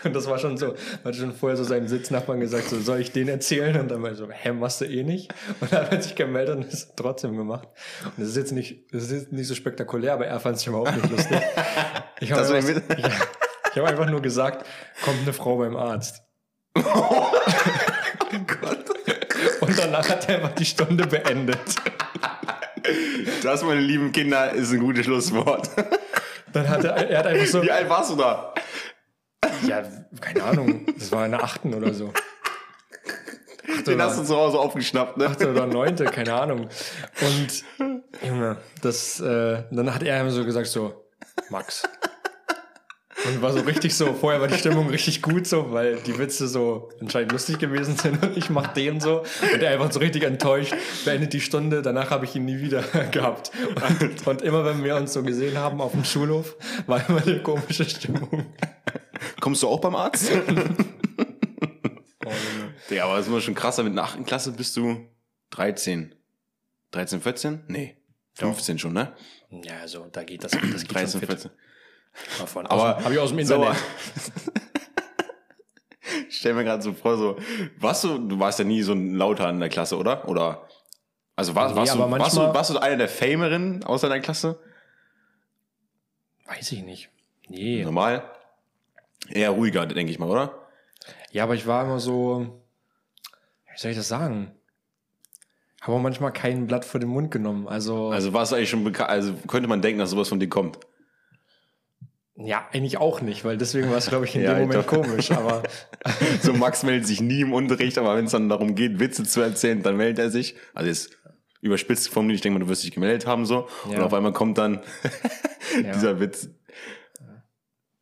[0.05, 3.11] Und das war schon so, hat schon vorher so seinem Sitznachbarn gesagt, so, soll ich
[3.13, 3.81] den erzählen?
[3.81, 5.33] Und dann war so, hä, machst du eh nicht?
[5.61, 7.69] Und dann hat er sich gemeldet und es trotzdem gemacht.
[8.05, 10.67] Und das ist jetzt nicht, das ist jetzt nicht so spektakulär, aber er fand es
[10.67, 11.41] überhaupt nicht lustig.
[12.21, 14.67] Ich habe einfach, ich hab einfach nur gesagt,
[15.05, 16.25] kommt eine Frau beim Arzt.
[16.75, 16.85] Und
[19.79, 21.77] danach hat er einfach die Stunde beendet.
[23.45, 25.71] Das, meine lieben Kinder, ist ein gutes Schlusswort.
[26.53, 28.53] Dann hat er, er hat einfach so, Wie alt warst du da?
[29.67, 29.83] Ja,
[30.21, 32.13] keine Ahnung, das war in der achten oder so.
[33.71, 35.27] Achte Den hast du zu Hause aufgeschnappt, ne?
[35.27, 36.69] achte oder neunte, keine Ahnung.
[37.21, 37.65] Und,
[38.27, 41.05] Junge, das, äh, dann hat er immer so gesagt so,
[41.51, 41.83] Max.
[43.27, 46.47] Und war so richtig so, vorher war die Stimmung richtig gut so, weil die Witze
[46.47, 50.23] so anscheinend lustig gewesen sind und ich mach den so und er einfach so richtig
[50.23, 50.73] enttäuscht,
[51.05, 53.51] beendet die Stunde, danach habe ich ihn nie wieder gehabt.
[54.01, 57.43] Und, und immer wenn wir uns so gesehen haben auf dem Schulhof, war immer eine
[57.43, 58.47] komische Stimmung.
[59.41, 60.31] Kommst du auch beim Arzt?
[62.27, 62.31] Oh.
[62.95, 63.83] Ja, aber das ist immer schon krasser.
[63.83, 65.09] Mit einer achten Klasse bist du
[65.51, 66.15] 13.
[66.91, 67.65] 13, 14?
[67.69, 67.97] Nee.
[68.35, 69.15] 15 schon, ne?
[69.51, 71.29] Ja, also da geht das, das geht 13, schon fit.
[71.29, 71.51] 14.
[72.39, 72.67] Davon.
[72.67, 73.77] Aber habe ich aus dem Internet.
[76.31, 77.37] Stell mir gerade so vor, so,
[77.79, 80.29] warst du, du warst ja nie so ein Lauter in der Klasse, oder?
[80.29, 80.69] Oder,
[81.37, 84.59] also war, Nee, warst, du, warst, du, warst du einer der Fameren aus deiner Klasse?
[86.47, 87.11] Weiß ich nicht.
[87.49, 87.85] Nee.
[87.85, 88.31] Normal?
[89.31, 90.67] Eher ruhiger, denke ich mal, oder?
[91.31, 92.63] Ja, aber ich war immer so,
[93.73, 94.53] wie soll ich das sagen?
[95.81, 97.69] Habe auch manchmal kein Blatt vor den Mund genommen.
[97.69, 100.49] Also, Also warst du eigentlich schon bekannt, also könnte man denken, dass sowas von dir
[100.49, 100.79] kommt.
[102.35, 105.31] ja, eigentlich auch nicht, weil deswegen war es, glaube ich, in Ja, dem Moment komisch.
[105.31, 105.63] Aber
[106.43, 109.41] So Max meldet sich nie im Unterricht, aber wenn es dann darum geht, Witze zu
[109.41, 110.57] erzählen, dann meldet er sich.
[110.75, 111.17] Also jetzt
[111.61, 113.69] überspitzt formuliert, ich denke mal, du wirst dich gemeldet haben so.
[113.85, 114.05] Und Ja.
[114.05, 114.81] auf einmal kommt dann
[115.85, 115.93] Ja.
[115.93, 116.49] dieser Witz.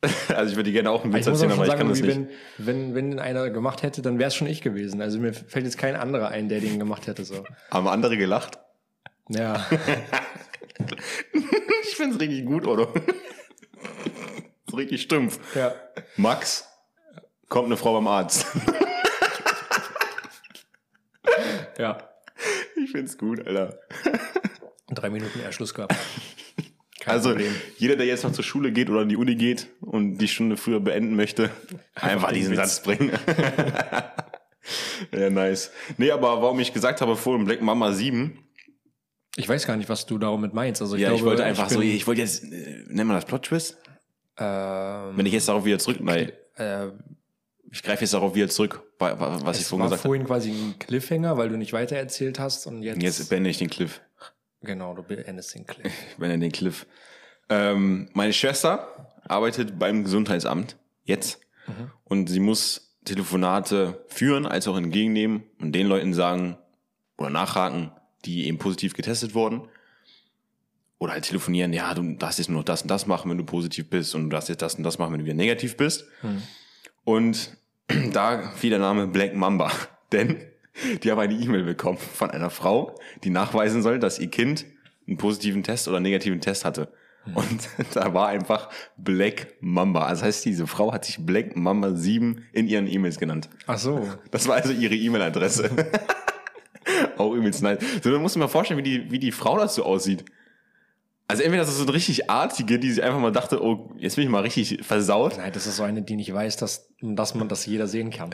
[0.29, 2.15] Also ich würde gerne auch einen Witz erzählen, aber ich kann das nicht.
[2.15, 2.29] wenn,
[2.59, 5.01] wenn, wenn den einer gemacht hätte, dann wäre es schon ich gewesen.
[5.01, 7.25] Also mir fällt jetzt kein anderer ein, der den gemacht hätte.
[7.25, 7.45] So.
[7.71, 8.59] Haben andere gelacht?
[9.29, 9.67] Ja.
[11.89, 12.93] Ich find's richtig gut, oder?
[14.69, 15.39] so richtig stumpf.
[15.55, 15.75] ja.
[16.17, 16.69] Max,
[17.49, 18.47] kommt eine Frau beim Arzt.
[21.79, 21.99] Ja.
[22.77, 23.79] Ich find's gut, Alter.
[24.89, 25.95] Drei Minuten eher Schluss gehabt.
[27.07, 27.55] Kein Also Problem.
[27.79, 30.57] jeder, der jetzt noch zur Schule geht oder in die Uni geht und die Stunde
[30.57, 31.51] früher beenden möchte,
[31.95, 32.57] einfach, diesen.
[32.57, 33.13] Satz bringen.
[35.13, 35.71] ja, nice.
[35.99, 38.39] Nee, aber warum ich gesagt habe, vorhin Black Mama 7,
[39.37, 40.83] Ich weiß gar nicht, was du damit meinst.
[40.83, 43.15] Also ich ja, glaube, ich wollte einfach so, bin- ich wollte jetzt, äh, nennen wir
[43.15, 43.77] das Plot Twist?
[44.39, 46.87] Ähm, Wenn ich jetzt darauf wieder zurück, nein, äh,
[47.71, 50.09] ich greife jetzt darauf wieder zurück, wa- wa- was ich vorhin war gesagt habe.
[50.09, 53.71] vorhin quasi ein Cliffhanger, weil du nicht weitererzählt hast und jetzt, Jetzt beende ich den
[53.71, 54.01] Cliff.
[54.67, 55.93] Genau, du beendest den Cliff.
[56.11, 56.87] Ich beende den Cliff.
[57.49, 61.41] Ähm, meine Schwester arbeitet beim Gesundheitsamt jetzt
[62.05, 66.59] und sie muss Telefonate führen, als auch entgegennehmen und den Leuten sagen
[67.17, 67.93] oder nachhaken,
[68.25, 69.69] die eben positiv getestet wurden.
[70.99, 73.45] Oder halt telefonieren, ja, du darfst jetzt nur noch das und das machen, wenn du
[73.45, 76.07] positiv bist und du darfst jetzt das und das machen, wenn du wieder negativ bist.
[77.05, 77.57] Und
[78.13, 79.71] da fiel der Name Black Mamba,
[80.13, 80.43] denn
[81.03, 84.67] die haben eine E-Mail bekommen von einer Frau, die nachweisen soll, dass ihr Kind
[85.07, 86.89] einen positiven Test oder einen negativen Test hatte.
[87.35, 90.03] Und da war einfach Black Mamba.
[90.03, 93.49] Also das heißt, diese Frau hat sich Black Mamba 7 in ihren E-Mails genannt.
[93.67, 94.09] Ach so.
[94.31, 95.71] Das war also ihre E-Mail-Adresse.
[97.17, 97.79] Auch übelst nice.
[98.03, 100.25] So, dann musst du mir vorstellen, wie die, wie die Frau dazu aussieht.
[101.29, 104.15] Also entweder das ist so eine richtig artige, die sich einfach mal dachte, oh, jetzt
[104.15, 105.37] bin ich mal richtig versaut.
[105.39, 108.31] Nein, das ist so eine, die nicht weiß, dass, dass man das jeder sehen kann.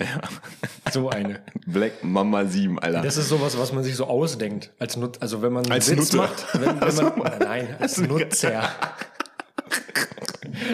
[0.90, 1.40] So eine.
[1.66, 3.00] Black Mamba 7, Alter.
[3.00, 4.72] Das ist sowas, was man sich so ausdenkt.
[4.78, 6.16] Als Nut also wenn man einen Als Witz Nutte.
[6.18, 8.68] macht, wenn, wenn man, nein, als Nutzer.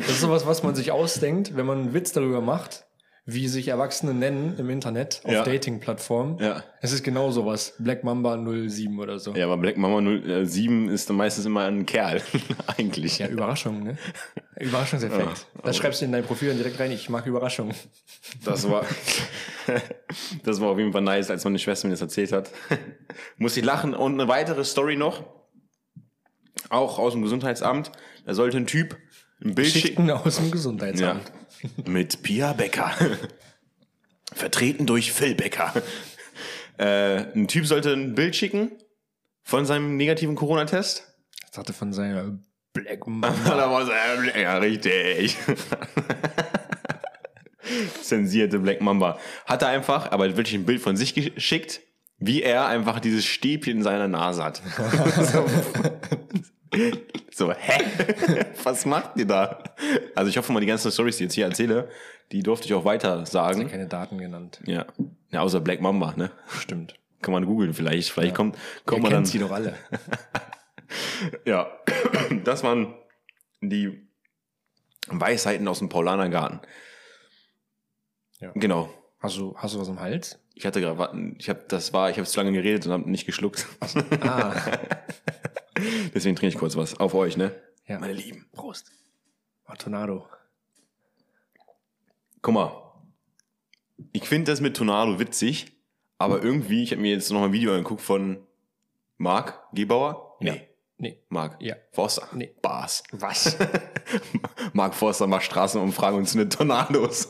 [0.01, 2.88] Das ist sowas, was man sich ausdenkt, wenn man einen Witz darüber macht,
[3.31, 5.45] wie sich Erwachsene nennen im Internet auf Ja.
[5.45, 6.39] Dating-Plattformen.
[6.39, 6.65] Ja.
[6.81, 7.75] Es ist genau sowas.
[7.79, 9.35] Black Mamba 07 oder so.
[9.35, 10.01] Ja, aber Black Mama
[10.47, 12.23] 07 ist dann meistens immer ein Kerl.
[12.79, 13.19] Eigentlich.
[13.19, 13.99] Ja, Überraschung, ne?
[14.59, 15.47] Überraschungseffekt.
[15.63, 16.91] Das schreibst du in dein Profil dann direkt rein.
[16.91, 17.75] Ich mag Überraschungen.
[18.47, 18.87] Das war,
[20.45, 22.51] das war auf jeden Fall nice, als meine Schwester mir das erzählt hat.
[23.37, 23.93] Muss ich lachen.
[23.93, 25.23] Und eine weitere Story noch.
[26.71, 27.93] Auch aus dem Gesundheitsamt.
[28.25, 28.97] Da sollte ein Typ
[29.45, 30.09] ein Bild schicken.
[30.09, 31.21] Schichten aus dem Ja.
[31.87, 32.93] Mit Pia Becker.
[34.33, 35.73] Vertreten durch Phil Becker.
[36.79, 38.71] Äh, ein Typ sollte ein Bild schicken
[39.43, 41.05] von seinem negativen Corona-Test.
[41.49, 42.39] Das hatte von seiner
[42.73, 43.89] Black Mamba.
[44.37, 45.37] ja, richtig.
[48.03, 49.19] Zensierte Black Mamba.
[49.47, 51.81] Hat er einfach, aber wirklich ein Bild von sich geschickt,
[52.19, 54.63] wie er einfach dieses Stäbchen in seiner Nase hat.
[55.33, 55.47] so,
[57.31, 57.85] so, hä?
[58.63, 59.63] Was macht ihr da?
[60.15, 61.89] Also ich hoffe mal, die ganzen Stories, die ich jetzt hier erzähle,
[62.33, 63.69] die durfte ich auch weiter sagen.
[63.69, 64.61] Keine Daten genannt.
[64.67, 64.87] Ja.
[65.31, 66.31] Ja, außer Black Mamba, ne?
[66.49, 66.95] Stimmt.
[67.23, 68.11] Kann man googeln vielleicht.
[68.11, 69.25] Vielleicht kommt, Ihr kommt man dann.
[69.25, 69.75] sie doch alle.
[71.45, 71.71] Ja,
[72.45, 72.95] das waren
[73.61, 74.09] die
[75.09, 76.61] Weisheiten aus dem Paulanergarten.
[78.41, 78.53] Ja.
[78.55, 78.89] Genau.
[79.21, 80.39] Hast du, hast du was im Hals?
[80.55, 83.27] Ich hatte gerade, ich habe, das war, ich habe zu lange geredet und habe nicht
[83.27, 83.67] geschluckt.
[84.23, 84.55] Ah,
[86.15, 86.99] Deswegen trinke ich kurz was.
[87.01, 87.55] Auf euch, ne?
[87.87, 87.99] ja.
[87.99, 88.47] Meine Lieben.
[88.53, 88.91] Prost.
[89.69, 90.27] Oh, Tornado.
[92.43, 92.83] Guck mal.
[94.13, 95.73] Ich finde das mit Tornado witzig,
[96.19, 98.47] aber irgendwie, ich habe mir jetzt noch ein Video angeguckt von
[99.17, 100.37] Marc Gebauer.
[100.41, 100.53] Ja.
[100.53, 100.69] Nee,
[101.01, 101.23] Nee.
[101.29, 101.77] Marc Ja.
[101.93, 102.29] Forster.
[102.33, 102.55] Nee.
[102.61, 103.05] Bars.
[103.13, 103.57] Was?
[104.73, 107.29] Marc Forster macht Straßenumfragen und zündet Tornados.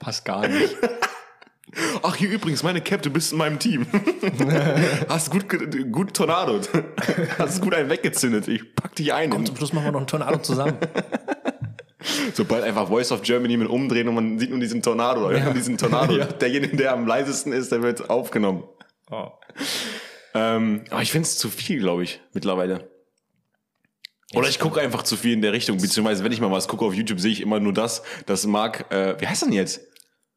[0.00, 0.76] Passt gar nicht.
[2.02, 3.86] Ach, hier übrigens, meine Cap, du bist in meinem Team.
[5.08, 5.46] Hast gut,
[5.92, 6.60] gut Tornado.
[7.38, 8.48] Hast gut einen weggezündet.
[8.48, 9.32] Ich pack dich ein.
[9.32, 10.76] Und zum Schluss machen wir noch einen Tornado zusammen.
[12.34, 15.30] Sobald einfach Voice of Germany mit umdrehen und man sieht nur diesen Tornado.
[15.30, 15.52] Ja.
[15.52, 16.16] Diesen Tornado.
[16.18, 16.26] Ja.
[16.26, 18.64] Derjenige, der am leisesten ist, der wird aufgenommen.
[19.10, 19.28] Oh.
[20.34, 22.90] Ähm, aber ich finde es zu viel, glaube ich, mittlerweile.
[24.34, 25.76] Oder ich gucke einfach zu viel in der Richtung.
[25.76, 28.90] Beziehungsweise, wenn ich mal was gucke auf YouTube, sehe ich immer nur das, dass Marc,
[28.90, 29.82] äh, wie heißt er denn jetzt?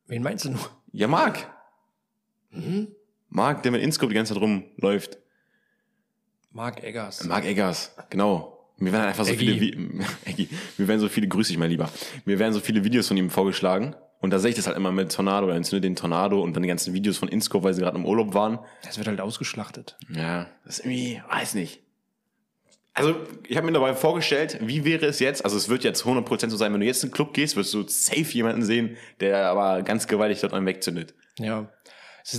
[0.08, 0.70] Wen meinst du nur?
[0.92, 1.55] Ja, Marc.
[3.30, 5.18] Marc, der mit Inscope die ganze Zeit rumläuft.
[6.52, 7.24] Mark Eggers.
[7.26, 8.52] Marc Eggers, genau.
[8.78, 9.40] Mir werden einfach so Eggy.
[9.60, 10.50] viele, Vi- Eggy.
[10.78, 11.90] mir werden so viele, grüße ich mein Lieber.
[12.26, 13.96] Mir werden so viele Videos von ihm vorgeschlagen.
[14.22, 16.64] Und da sehe ich das halt immer mit Tornado, oder entzünde den Tornado und dann
[16.64, 18.60] die ganzen Videos von Inscope, weil sie gerade im Urlaub waren.
[18.84, 19.98] Das wird halt ausgeschlachtet.
[20.10, 21.82] Ja, das ist irgendwie, weiß nicht.
[22.94, 23.16] Also,
[23.48, 26.56] ich habe mir dabei vorgestellt, wie wäre es jetzt, also es wird jetzt 100% so
[26.56, 29.84] sein, wenn du jetzt in den Club gehst, wirst du safe jemanden sehen, der aber
[29.84, 31.14] ganz gewaltig dort einen wegzündet.
[31.38, 31.70] Ja.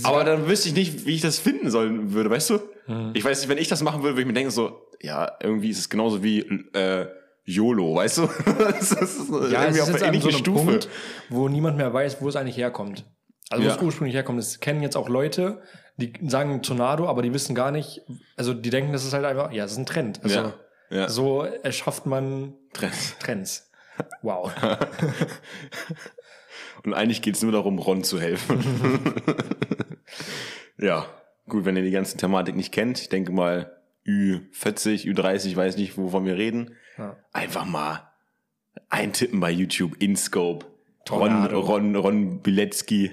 [0.03, 2.59] Aber dann wüsste ich nicht, wie ich das finden sollen würde, weißt du?
[2.85, 3.11] Hm.
[3.13, 5.69] Ich weiß nicht, wenn ich das machen würde, würde ich mir denken so, ja, irgendwie
[5.69, 6.39] ist es genauso wie
[6.73, 7.07] äh,
[7.45, 8.29] YOLO, weißt du?
[8.59, 10.65] das ist ja, es irgendwie ist auf einer so ähnlichen einem Stufe.
[10.65, 10.89] Punkt,
[11.29, 13.05] wo niemand mehr weiß, wo es eigentlich herkommt.
[13.49, 13.75] Also wo Ja.
[13.75, 14.39] es ursprünglich herkommt.
[14.39, 15.61] Es kennen jetzt auch Leute,
[15.95, 18.01] die sagen Tornado, aber die wissen gar nicht,
[18.35, 20.19] also die denken, das ist halt einfach, ja, es ist ein Trend.
[20.23, 20.53] Also Ja,
[20.89, 21.09] ja.
[21.09, 23.15] so erschafft man Trends.
[23.19, 23.71] Trends.
[24.21, 24.51] Wow.
[26.87, 28.63] Und eigentlich geht's nur darum, Ron zu helfen.
[30.77, 31.05] ja,
[31.49, 35.97] gut, wenn ihr die ganze Thematik nicht kennt, ich denke mal Ü40, Ü30, weiß nicht,
[35.97, 36.77] wovon wir reden.
[36.97, 37.17] Ja.
[37.33, 38.09] Einfach mal
[38.87, 41.59] eintippen bei YouTube, InScope, Ron, Tornado.
[41.59, 43.11] Ron, Ron Bilecki,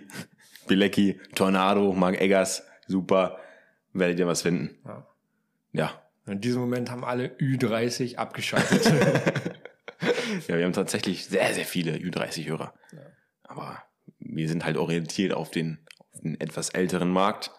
[0.68, 3.40] Bilecki, Tornado, Mark Eggers, super,
[3.92, 4.78] werdet ihr was finden.
[4.84, 5.04] Ja.
[5.72, 8.92] Ja, In diesem Moment haben alle Ü30 abgeschaltet.
[10.48, 12.74] Ja, wir haben tatsächlich sehr, sehr viele Ü30-Hörer.
[13.44, 13.82] Aber
[14.18, 15.78] wir sind halt orientiert auf den,
[16.12, 17.50] auf den etwas älteren Markt.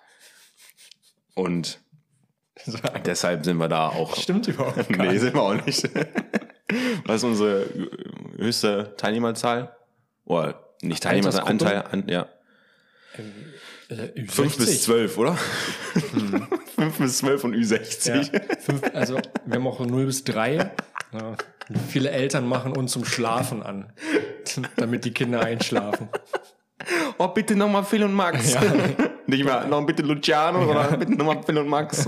[1.35, 1.79] Und
[3.05, 4.15] deshalb sind wir da auch.
[4.17, 5.21] Stimmt überhaupt gar Nee, nicht.
[5.21, 5.89] sind wir auch nicht.
[7.05, 7.69] Was ist unsere
[8.37, 9.75] höchste Teilnehmerzahl?
[10.25, 11.43] Oder nicht Teilnehmerzahl?
[11.45, 12.27] Anteil, an, ja.
[13.89, 14.81] Äh, Fünf bis 60.
[14.81, 15.35] zwölf, oder?
[16.75, 18.59] Fünf bis zwölf und Ja, Ü60.
[18.59, 20.71] fünf, also wir haben auch 0 bis 3.
[21.13, 21.35] Ja,
[21.87, 23.93] viele Eltern machen uns zum Schlafen an,
[24.75, 26.09] damit die Kinder einschlafen.
[27.17, 28.53] Oh, bitte nochmal Phil und Max.
[28.53, 28.61] Ja.
[29.27, 32.07] Nicht mehr, noch bitte Luciano oder bitte nochmal Phil und Max.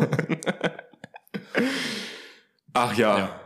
[2.74, 3.42] Ach ja.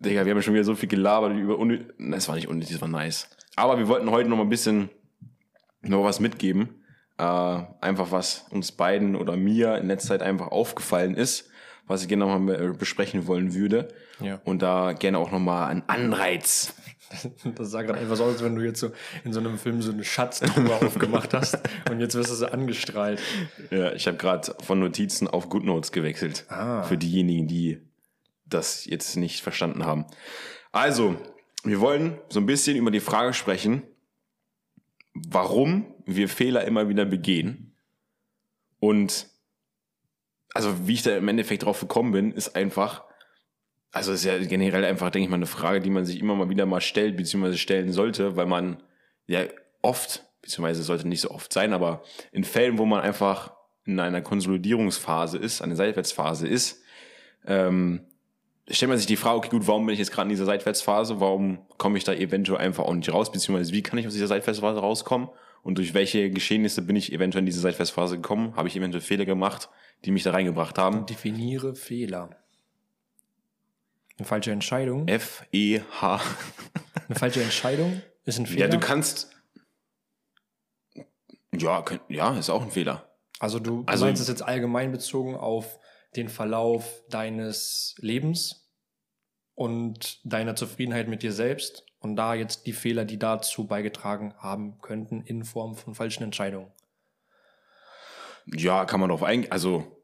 [0.00, 1.94] Digga, wir haben schon wieder so viel gelabert über unnötig.
[1.98, 3.28] Das war nicht unnötig, das war nice.
[3.56, 4.90] Aber wir wollten heute noch mal ein bisschen
[5.80, 6.82] noch was mitgeben.
[7.18, 11.48] Äh, einfach was uns beiden oder mir in letzter Zeit einfach aufgefallen ist,
[11.92, 13.88] was ich gerne noch mal äh, besprechen wollen würde.
[14.20, 14.40] Ja.
[14.44, 16.74] Und da gerne auch noch mal einen Anreiz
[17.54, 18.92] Das sah gerade einfach so aus, als wenn du jetzt so
[19.24, 21.58] in so einem Film so eine Schatztruhe aufgemacht hast
[21.90, 23.20] und jetzt wirst du so angestrahlt.
[23.70, 26.46] Ja, ich habe gerade von Notizen auf GoodNotes gewechselt.
[26.48, 26.82] Ah.
[26.82, 27.80] Für diejenigen, die
[28.46, 30.06] das jetzt nicht verstanden haben.
[30.72, 31.16] Also,
[31.64, 33.82] wir wollen so ein bisschen über die Frage sprechen,
[35.14, 37.76] warum wir Fehler immer wieder begehen.
[38.78, 39.28] Und
[40.54, 43.04] also wie ich da im Endeffekt drauf gekommen bin, ist einfach,
[43.90, 46.50] also ist ja generell einfach, denke ich mal, eine Frage, die man sich immer mal
[46.50, 48.82] wieder mal stellt, beziehungsweise stellen sollte, weil man
[49.26, 49.44] ja
[49.82, 54.22] oft, beziehungsweise sollte nicht so oft sein, aber in Fällen, wo man einfach in einer
[54.22, 56.82] Konsolidierungsphase ist, eine Seitwärtsphase ist,
[57.46, 58.06] ähm,
[58.70, 61.20] stellt man sich die Frage, okay, gut, warum bin ich jetzt gerade in dieser Seitwärtsphase?
[61.20, 63.32] Warum komme ich da eventuell einfach auch nicht raus?
[63.32, 65.28] Beziehungsweise wie kann ich aus dieser Seitwärtsphase rauskommen?
[65.62, 68.56] Und durch welche Geschehnisse bin ich eventuell in diese Seitwärtsphase gekommen?
[68.56, 69.68] Habe ich eventuell Fehler gemacht,
[70.04, 71.06] die mich da reingebracht haben?
[71.06, 72.30] Definiere Fehler.
[74.18, 75.06] Eine falsche Entscheidung.
[75.08, 76.20] F-E-H.
[77.08, 78.66] Eine falsche Entscheidung ist ein Fehler.
[78.66, 79.30] Ja, du kannst.
[81.54, 83.08] Ja, könnt- ja, ist auch ein Fehler.
[83.38, 85.78] also du, du Also- meinst es jetzt allgemein bezogen auf
[86.16, 88.70] den Verlauf deines Lebens
[89.54, 94.80] und deiner Zufriedenheit mit dir selbst und da jetzt die Fehler, die dazu beigetragen haben
[94.80, 96.72] könnten in Form von falschen Entscheidungen.
[98.46, 99.52] Ja, kann man drauf eingehen.
[99.52, 100.02] Also,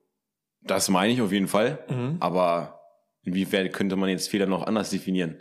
[0.60, 1.84] das meine ich auf jeden Fall.
[1.88, 2.18] Mhm.
[2.20, 2.80] Aber
[3.22, 5.40] inwiefern könnte man jetzt Fehler noch anders definieren?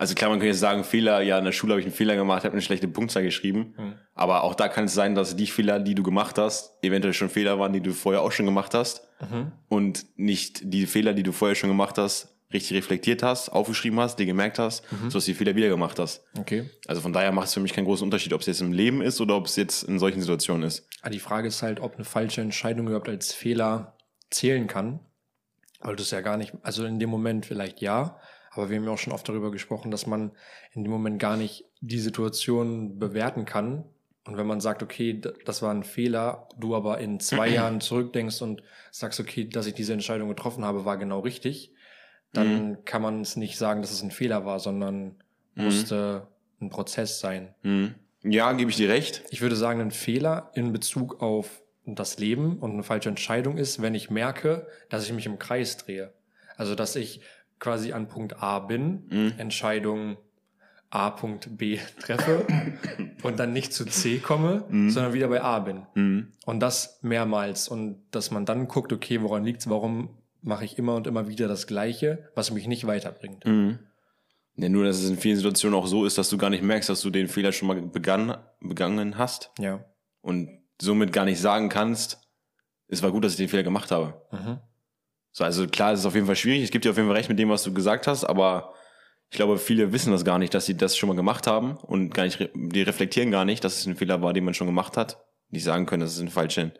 [0.00, 2.16] Also klar, man könnte jetzt sagen, Fehler, ja, in der Schule habe ich einen Fehler
[2.16, 3.74] gemacht, habe eine schlechte Punktzahl geschrieben.
[3.76, 3.94] Mhm.
[4.14, 7.28] Aber auch da kann es sein, dass die Fehler, die du gemacht hast, eventuell schon
[7.28, 9.06] Fehler waren, die du vorher auch schon gemacht hast.
[9.20, 9.52] Mhm.
[9.68, 14.18] Und nicht die Fehler, die du vorher schon gemacht hast, richtig reflektiert hast, aufgeschrieben hast,
[14.18, 15.10] dir gemerkt hast, Mhm.
[15.10, 16.24] so dass du die Fehler wieder gemacht hast.
[16.38, 16.70] Okay.
[16.88, 19.02] Also von daher macht es für mich keinen großen Unterschied, ob es jetzt im Leben
[19.02, 20.88] ist oder ob es jetzt in solchen Situationen ist.
[21.02, 23.98] Aber die Frage ist halt, ob eine falsche Entscheidung überhaupt als Fehler
[24.30, 25.00] zählen kann.
[25.82, 28.18] Weil du es ja gar nicht, also in dem Moment vielleicht ja,
[28.50, 30.32] aber wir haben ja auch schon oft darüber gesprochen, dass man
[30.72, 33.84] in dem Moment gar nicht die Situation bewerten kann.
[34.26, 38.42] Und wenn man sagt, okay, das war ein Fehler, du aber in zwei Jahren zurückdenkst
[38.42, 41.72] und sagst, okay, dass ich diese Entscheidung getroffen habe, war genau richtig,
[42.32, 45.16] dann kann man es nicht sagen, dass es ein Fehler war, sondern
[45.54, 46.28] musste
[46.60, 47.54] ein Prozess sein.
[47.62, 47.94] Mhm.
[48.22, 49.24] Ja, gebe ich dir recht.
[49.30, 53.80] Ich würde sagen, ein Fehler in Bezug auf das Leben und eine falsche Entscheidung ist,
[53.80, 56.12] wenn ich merke, dass ich mich im Kreis drehe.
[56.56, 57.22] Also, dass ich
[57.60, 60.16] quasi an Punkt A bin, Entscheidung
[60.90, 61.10] A.
[61.10, 62.44] Punkt B treffe
[63.22, 65.86] und dann nicht zu C komme, sondern wieder bei A bin.
[65.94, 66.32] Mhm.
[66.46, 67.68] Und das mehrmals.
[67.68, 69.70] Und dass man dann guckt, okay, woran liegt's?
[69.70, 70.10] Warum
[70.42, 73.44] mache ich immer und immer wieder das Gleiche, was mich nicht weiterbringt?
[73.46, 73.78] Mhm.
[74.56, 76.88] Ja, nur, dass es in vielen Situationen auch so ist, dass du gar nicht merkst,
[76.88, 79.84] dass du den Fehler schon mal begann, begangen hast Ja.
[80.22, 80.48] und
[80.82, 82.20] somit gar nicht sagen kannst,
[82.88, 84.20] es war gut, dass ich den Fehler gemacht habe.
[84.32, 84.58] Mhm.
[85.32, 86.62] So, also klar, es ist auf jeden Fall schwierig.
[86.62, 88.74] Es gibt dir auf jeden Fall recht mit dem, was du gesagt hast, aber
[89.30, 92.12] ich glaube, viele wissen das gar nicht, dass sie das schon mal gemacht haben und
[92.12, 94.96] gar nicht, die reflektieren gar nicht, dass es ein Fehler war, den man schon gemacht
[94.96, 95.24] hat.
[95.50, 96.72] Die sagen können, das ist ein falscher.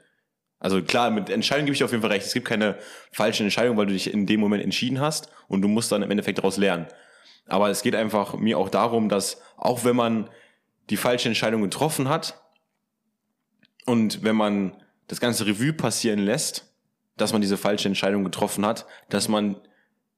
[0.59, 2.27] Also klar, mit Entscheidungen gebe ich dir auf jeden Fall recht.
[2.27, 2.77] Es gibt keine
[3.13, 6.11] falsche Entscheidung, weil du dich in dem Moment entschieden hast und du musst dann im
[6.11, 6.87] Endeffekt daraus lernen.
[7.47, 10.29] Aber es geht einfach mir auch darum, dass auch wenn man
[10.91, 12.41] die falsche Entscheidung getroffen hat
[13.87, 16.70] und wenn man das ganze Revue passieren lässt,
[17.21, 19.57] dass man diese falsche Entscheidung getroffen hat, dass man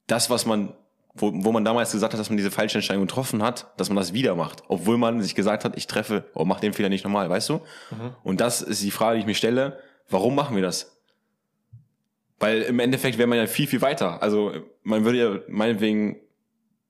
[0.06, 0.74] das, was man,
[1.14, 3.96] wo, wo man damals gesagt hat, dass man diese falsche Entscheidung getroffen hat, dass man
[3.96, 7.04] das wieder macht, obwohl man sich gesagt hat, ich treffe, oh, mach den Fehler nicht
[7.04, 7.60] nochmal, weißt du?
[8.22, 11.00] Und das ist die Frage, die ich mir stelle, warum machen wir das?
[12.38, 14.20] Weil im Endeffekt wäre man ja viel, viel weiter.
[14.20, 16.16] Also man würde ja meinetwegen,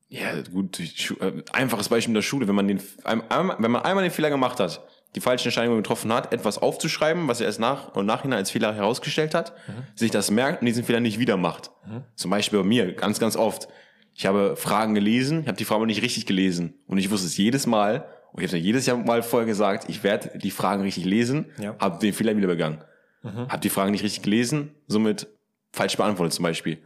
[0.09, 4.11] ja gut, äh, einfaches Beispiel in der Schule, wenn man den, wenn man einmal den
[4.11, 4.83] Fehler gemacht hat,
[5.15, 8.73] die falsche Entscheidung getroffen hat, etwas aufzuschreiben, was er erst nach und nachhinein als Fehler
[8.73, 9.53] herausgestellt hat,
[9.95, 11.71] sich das merkt und diesen Fehler nicht wieder macht.
[12.15, 13.67] Zum Beispiel bei mir, ganz, ganz oft.
[14.15, 16.75] Ich habe Fragen gelesen, ich habe die Fragen aber nicht richtig gelesen.
[16.87, 19.87] Und ich wusste es jedes Mal, und ich habe es jedes Jahr mal vorher gesagt,
[19.89, 21.75] ich werde die Fragen richtig lesen, Ja.
[21.79, 22.83] habe den Fehler wieder begangen.
[23.23, 25.27] Habe die Fragen nicht richtig gelesen, somit
[25.71, 26.79] falsch beantwortet zum Beispiel.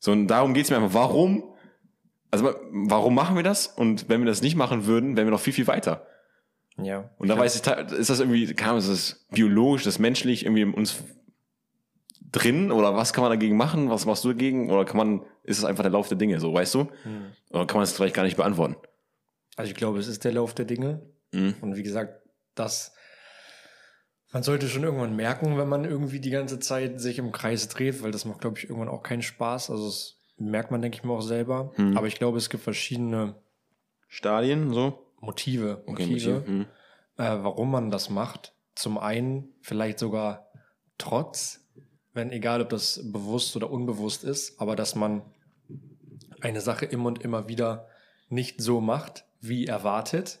[0.00, 1.44] So, und darum geht's mir einfach, warum,
[2.30, 3.66] also warum machen wir das?
[3.66, 6.06] Und wenn wir das nicht machen würden, wären wir noch viel, viel weiter.
[6.80, 7.10] Ja.
[7.18, 10.74] Und da weiß ich, ist das irgendwie, Ahnung, ist das biologisch, das menschlich irgendwie in
[10.74, 11.02] uns
[12.30, 13.90] drin oder was kann man dagegen machen?
[13.90, 14.70] Was machst du dagegen?
[14.70, 16.88] Oder kann man, ist es einfach der Lauf der Dinge, so, weißt du?
[17.50, 18.76] Oder kann man das vielleicht gar nicht beantworten?
[19.56, 21.02] Also ich glaube, es ist der Lauf der Dinge.
[21.32, 21.54] Mhm.
[21.60, 22.22] Und wie gesagt,
[22.54, 22.92] das,
[24.32, 28.02] man sollte schon irgendwann merken, wenn man irgendwie die ganze Zeit sich im Kreis dreht,
[28.02, 29.70] weil das macht, glaube ich, irgendwann auch keinen Spaß.
[29.70, 31.72] Also das merkt man, denke ich mir, auch selber.
[31.76, 31.96] Mhm.
[31.96, 33.34] Aber ich glaube, es gibt verschiedene
[34.06, 35.07] Stadien, so?
[35.20, 36.48] Motive, Okay, Motive Motiv.
[36.48, 36.66] Mhm.
[37.16, 38.54] äh, warum man das macht.
[38.74, 40.48] Zum einen vielleicht sogar
[40.98, 41.66] trotz,
[42.12, 45.22] wenn egal ob das bewusst oder unbewusst ist, aber dass man
[46.40, 47.88] eine Sache immer und immer wieder
[48.28, 50.40] nicht so macht, wie erwartet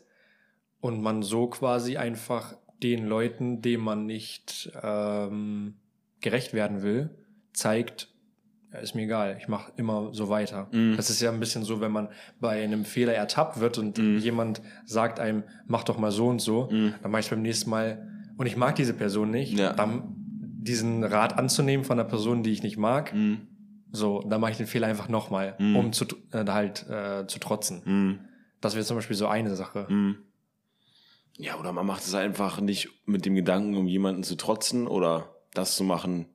[0.80, 5.76] und man so quasi einfach den Leuten, denen man nicht ähm,
[6.20, 7.10] gerecht werden will,
[7.52, 8.08] zeigt,
[8.72, 10.68] ja, ist mir egal, ich mache immer so weiter.
[10.72, 10.96] Mhm.
[10.96, 12.08] Das ist ja ein bisschen so, wenn man
[12.40, 14.18] bei einem Fehler ertappt wird und Mhm.
[14.18, 16.94] jemand sagt einem, mach doch mal so und so, Mhm.
[17.02, 19.72] dann mache ich beim nächsten Mal, und ich mag diese Person nicht, Ja.
[19.72, 20.14] dann
[20.60, 23.46] diesen Rat anzunehmen von einer Person, die ich nicht mag, Mhm.
[23.90, 25.76] so, dann mache ich den Fehler einfach nochmal, Mhm.
[25.76, 27.82] um zu, äh, halt äh, zu trotzen.
[27.84, 28.18] Mhm.
[28.60, 29.86] Das wäre zum Beispiel so eine Sache.
[31.36, 35.30] Ja, oder man macht es einfach nicht mit dem Gedanken, um jemanden zu trotzen oder
[35.54, 36.26] das zu machen,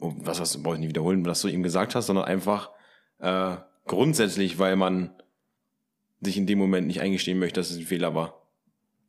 [0.00, 2.70] um, was, was brauche ich nicht wiederholen, was du ihm gesagt hast, sondern einfach
[3.18, 5.10] äh, grundsätzlich, weil man
[6.20, 8.42] sich in dem Moment nicht eingestehen möchte, dass es ein Fehler war.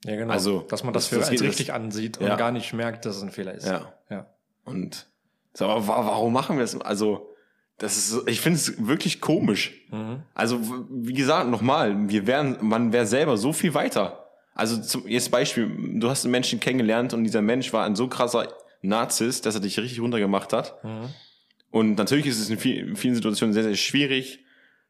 [0.06, 0.32] Ja, genau.
[0.34, 2.36] Also, dass man das, das- für als richtig ansieht und Ja.
[2.36, 3.68] gar nicht merkt, dass es ein Fehler ist.
[3.68, 3.94] Ja.
[4.10, 4.28] ja.
[4.66, 5.08] Und
[5.54, 6.80] so, aber wa- warum machen wir das?
[6.82, 7.28] Also,
[7.78, 9.74] das ist, ich finde es wirklich komisch.
[9.92, 10.24] Mhm.
[10.34, 14.30] Also, wie gesagt, nochmal, wir wären, man wäre selber so viel weiter.
[14.54, 18.08] Also, zum, jetzt Beispiel, du hast einen Menschen kennengelernt und dieser Mensch war ein so
[18.08, 18.48] krasser
[18.82, 20.84] Narzisst, dass er dich richtig runtergemacht hat.
[20.84, 21.10] Mhm.
[21.70, 24.40] Und natürlich ist es in, viel, in vielen Situationen sehr, sehr schwierig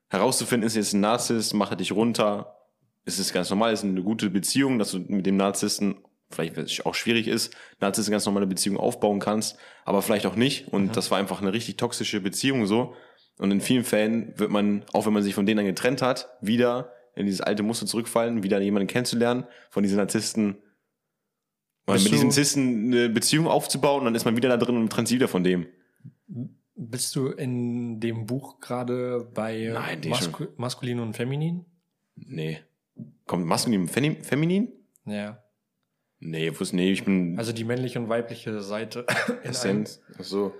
[0.09, 2.57] herauszufinden, ist jetzt ein Narzisst, macht er dich runter,
[3.05, 5.95] ist es ganz normal, ist eine gute Beziehung, dass du mit dem Narzissten,
[6.29, 10.67] vielleicht es auch schwierig ist, Narzissten ganz normale Beziehung aufbauen kannst, aber vielleicht auch nicht.
[10.67, 12.93] Und das war einfach eine richtig toxische Beziehung so.
[13.37, 16.29] Und in vielen Fällen wird man, auch wenn man sich von denen dann getrennt hat,
[16.41, 20.57] wieder in dieses alte Muster zurückfallen, wieder jemanden kennenzulernen, von diesen Narzissten,
[21.85, 24.89] Bist mit diesen du- Narzissten eine Beziehung aufzubauen, dann ist man wieder da drin und
[24.91, 25.65] trennt sich wieder von dem.
[26.75, 31.65] Bist du in dem Buch gerade bei Nein, Masku Maskulin und Feminin?
[32.15, 32.59] Nee.
[33.25, 34.71] Kommt maskulin und femi- feminin?
[35.05, 35.43] Ja.
[36.19, 39.05] Nee, wusste, nee, ich bin Also die männliche und weibliche Seite.
[39.43, 40.01] Essenz.
[40.19, 40.53] Ach so.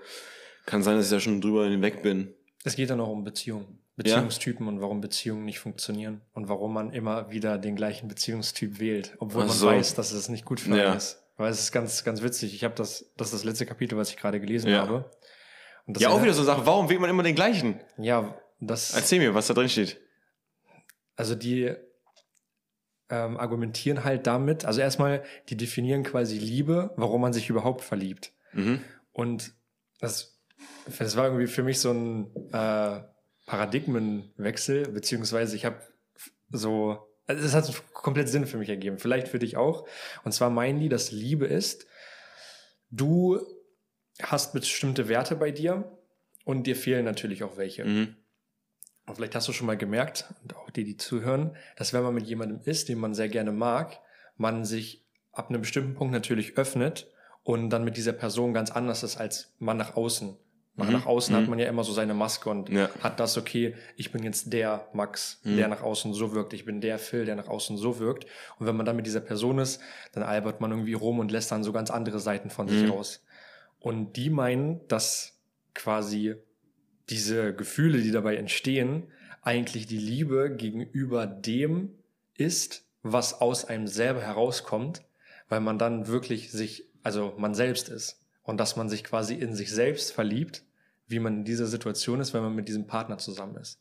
[0.66, 2.34] Kann sein, dass ich da schon drüber hinweg bin.
[2.64, 3.78] Es geht dann auch um Beziehungen.
[3.96, 9.14] Beziehungstypen und warum Beziehungen nicht funktionieren und warum man immer wieder den gleichen Beziehungstyp wählt,
[9.18, 9.66] obwohl Ach man so.
[9.66, 10.86] weiß, dass es nicht gut für Ja.
[10.88, 11.22] einen ist.
[11.36, 12.54] Weil es ist ganz, ganz witzig.
[12.54, 14.80] Ich habe das, das ist das letzte Kapitel, was ich gerade gelesen Ja.
[14.80, 15.10] habe.
[15.98, 16.64] Ja, auch wieder so Sachen.
[16.64, 17.80] Warum wählt man immer den gleichen?
[17.98, 18.94] Ja, das.
[18.94, 20.00] Erzähl mir, was da drin steht.
[21.16, 21.74] Also die
[23.10, 28.32] ähm, argumentieren halt damit, also erstmal, die definieren quasi Liebe, warum man sich überhaupt verliebt.
[28.52, 28.82] Mhm.
[29.12, 29.52] Und
[29.98, 30.31] das,
[30.98, 33.00] das war irgendwie für mich so ein äh,
[33.46, 35.80] Paradigmenwechsel, beziehungsweise ich habe
[36.50, 39.86] so, also es hat komplett Sinn für mich ergeben, vielleicht für dich auch.
[40.24, 41.86] Und zwar meinen die, dass Liebe ist,
[42.90, 43.40] du
[44.20, 45.98] hast bestimmte Werte bei dir
[46.44, 47.84] und dir fehlen natürlich auch welche.
[47.84, 48.16] Mhm.
[49.06, 52.14] Und vielleicht hast du schon mal gemerkt, und auch die, die zuhören, dass wenn man
[52.14, 53.98] mit jemandem ist, den man sehr gerne mag,
[54.36, 57.10] man sich ab einem bestimmten Punkt natürlich öffnet
[57.42, 60.36] und dann mit dieser Person ganz anders ist als man nach außen.
[60.74, 60.92] Nach, Mhm.
[60.92, 61.40] nach außen Mhm.
[61.40, 62.88] hat man ja immer so seine Maske und Ja.
[63.00, 65.56] hat das, okay, ich bin jetzt der Max, Mhm.
[65.56, 68.24] der nach außen so wirkt, ich bin der Phil, der nach außen so wirkt.
[68.58, 69.80] Und wenn man dann mit dieser Person ist,
[70.12, 72.90] dann albert man irgendwie rum und lässt dann so ganz andere Seiten von sich Mhm.
[72.90, 73.22] raus.
[73.80, 75.38] Und die meinen, dass
[75.74, 76.36] quasi
[77.10, 79.08] diese Gefühle, die dabei entstehen,
[79.42, 81.90] eigentlich die Liebe gegenüber dem
[82.36, 85.02] ist, was aus einem selber herauskommt,
[85.48, 88.20] weil man dann wirklich sich, also man selbst ist.
[88.42, 90.64] Und dass man sich quasi in sich selbst verliebt,
[91.06, 93.78] wie man in dieser Situation ist, wenn man mit diesem Partner zusammen ist.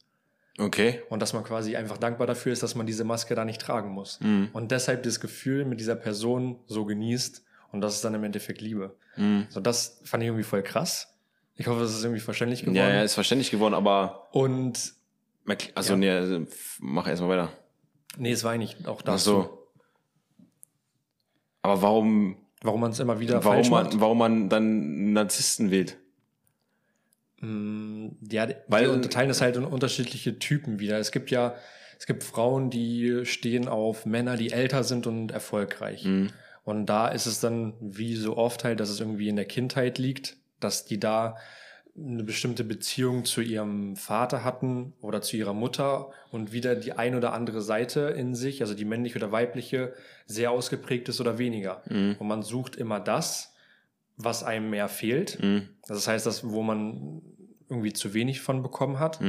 [0.59, 1.01] Okay.
[1.09, 3.89] Und dass man quasi einfach dankbar dafür ist, dass man diese Maske da nicht tragen
[3.89, 4.19] muss.
[4.19, 4.49] Mhm.
[4.53, 7.43] Und deshalb das Gefühl mit dieser Person so genießt.
[7.71, 8.95] Und das ist dann im Endeffekt Liebe.
[9.15, 9.47] Mhm.
[9.49, 11.17] So, das fand ich irgendwie voll krass.
[11.55, 12.75] Ich hoffe, das ist irgendwie verständlich geworden.
[12.75, 14.93] Ja, ja, ist verständlich geworden, aber Und
[15.75, 15.97] also Ja.
[15.97, 16.45] nee, also,
[16.79, 17.51] mach erstmal weiter.
[18.17, 19.23] nee, es war eigentlich auch Ach das.
[19.23, 19.67] so.
[21.61, 23.99] Aber warum, Warum man es immer wieder warum falsch man, macht.
[23.99, 25.97] warum man dann Narzissten wählt?
[27.41, 30.99] Ja, die Weil- unterteilen das halt in unterschiedliche Typen wieder.
[30.99, 31.55] Es gibt ja,
[31.97, 36.07] es gibt Frauen, die stehen auf Männer, die älter sind und erfolgreich.
[36.63, 39.97] Und da ist es dann, wie so oft halt, dass es irgendwie in der Kindheit
[39.97, 41.35] liegt, dass die da
[41.97, 47.15] eine bestimmte Beziehung zu ihrem Vater hatten oder zu ihrer Mutter und wieder die ein
[47.15, 49.93] oder andere Seite in sich, also die männliche oder weibliche,
[50.25, 51.83] sehr ausgeprägt ist oder weniger.
[52.19, 53.53] Und man sucht immer das,
[54.17, 55.37] was einem mehr fehlt.
[55.87, 57.21] Das heißt, das, wo man
[57.69, 59.19] irgendwie zu wenig von bekommen hat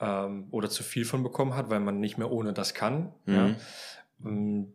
[0.00, 3.12] ähm, oder zu viel von bekommen hat, weil man nicht mehr ohne das kann.
[3.26, 3.54] Ja.
[4.24, 4.72] Ähm,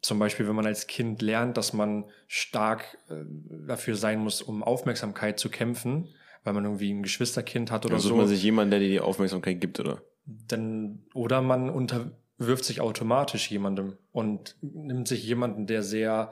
[0.00, 3.24] Zum Beispiel, wenn man als Kind lernt, dass man stark äh,
[3.66, 6.08] dafür sein muss, um Aufmerksamkeit zu kämpfen,
[6.44, 8.16] weil man irgendwie ein Geschwisterkind hat oder Dann sucht so.
[8.16, 10.02] man sich jemanden, der dir die Aufmerksamkeit gibt, oder?
[10.24, 16.30] dann, oder man unterwirft sich automatisch jemandem und nimmt sich jemanden, der sehr,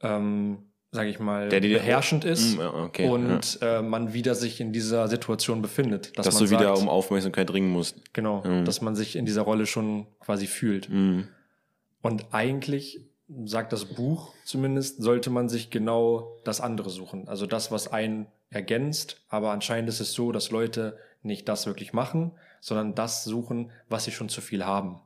[0.00, 0.58] ähm,
[0.92, 4.60] sage ich mal, Der dir- beherrschend ist Mm, ja, okay, und äh, man wieder sich
[4.60, 6.16] in dieser Situation befindet.
[6.16, 8.12] Dass man du wieder sagt, um Aufmerksamkeit ringen musst.
[8.12, 10.88] Genau, dass man sich in dieser Rolle schon quasi fühlt.
[10.88, 11.26] Mhm.
[12.00, 13.08] Und eigentlich
[13.44, 17.26] sagt das Buch zumindest, sollte man sich genau das andere suchen.
[17.26, 19.22] Also das, was einen ergänzt.
[19.28, 24.04] Aber anscheinend ist es so, dass Leute nicht das wirklich machen, sondern das suchen, was
[24.04, 25.00] sie schon zu viel haben.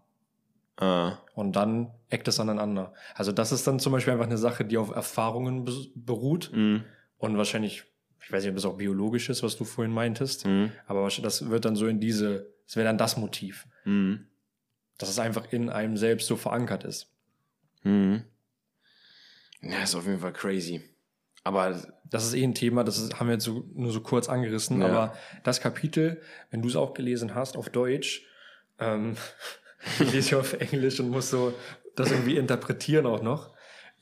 [0.78, 1.18] Ah.
[1.34, 2.92] Und dann eckt es aneinander.
[3.14, 6.84] Also das ist dann zum Beispiel einfach eine Sache, die auf Erfahrungen be- beruht Mhm.
[7.18, 7.84] und wahrscheinlich,
[8.22, 10.72] ich weiß nicht, ob es auch biologisch ist, was du vorhin meintest, Mhm.
[10.86, 14.26] aber das wird dann so in diese, das wäre dann das Motiv, Mhm.
[14.98, 17.10] dass es einfach in einem selbst so verankert ist.
[17.82, 18.24] Mhm.
[19.62, 20.82] Ja, ist auf jeden Fall crazy.
[21.46, 21.76] Aber
[22.10, 24.80] Das ist eh ein Thema, das ist, haben wir jetzt so, nur so kurz angerissen,
[24.80, 24.86] Ja.
[24.88, 26.20] aber das Kapitel,
[26.50, 28.22] wenn du es auch gelesen hast auf Deutsch,
[28.80, 29.16] ähm,
[30.00, 31.52] ich lese ja auf Englisch und muss so
[31.94, 33.54] das irgendwie interpretieren auch noch,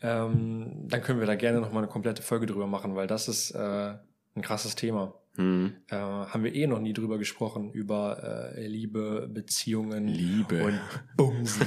[0.03, 3.29] ähm, dann können wir da gerne noch mal eine komplette Folge drüber machen, weil das
[3.29, 3.95] ist äh,
[4.37, 5.15] ein krasses Thema.
[5.37, 5.77] mhm.
[5.89, 10.65] Äh, haben wir eh noch nie drüber gesprochen, über äh, Liebe, Beziehungen Liebe.
[10.65, 10.81] und
[11.17, 11.67] Bumsen.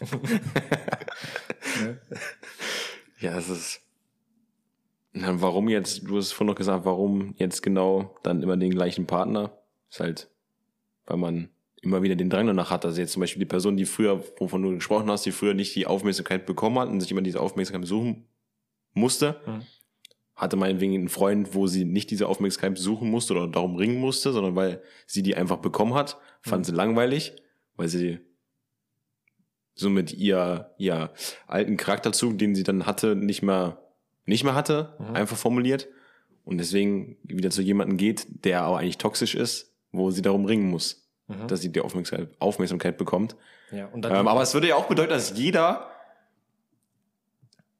[1.82, 1.98] ne?
[3.18, 3.80] ja, es ist.
[5.12, 9.06] Na, warum jetzt, du hast vorhin noch gesagt, warum jetzt genau dann immer den gleichen
[9.06, 9.52] Partner?
[9.90, 10.30] Ist halt,
[11.06, 11.48] weil man
[11.82, 12.84] immer wieder den Drang danach hat.
[12.84, 15.74] Also jetzt zum Beispiel die Person, die früher, wovon du gesprochen hast, die früher nicht
[15.74, 18.26] die Aufmerksamkeit bekommen hat und sich immer diese Aufmerksamkeit suchen
[18.92, 19.62] musste, Mhm.
[20.34, 24.32] hatte meinetwegen einen Freund, wo sie nicht diese Aufmerksamkeit suchen musste oder darum ringen musste,
[24.32, 27.34] sondern weil sie die einfach bekommen hat, fand sie langweilig,
[27.76, 28.20] weil sie
[29.74, 31.10] somit ihr, ihr
[31.46, 33.82] alten Charakterzug, den sie dann hatte, nicht mehr,
[34.30, 35.14] nicht mehr hatte, Mhm.
[35.16, 35.88] einfach formuliert.
[36.44, 40.70] Und deswegen wieder zu jemandem geht, der aber eigentlich toxisch ist, wo sie darum ringen
[40.70, 41.46] muss, Mhm.
[41.48, 43.36] dass sie die Aufmerksamkeit, Aufmerksamkeit bekommt.
[43.70, 45.86] Ja, und dann, Ähm, aber es würde ja auch bedeuten, dass jeder,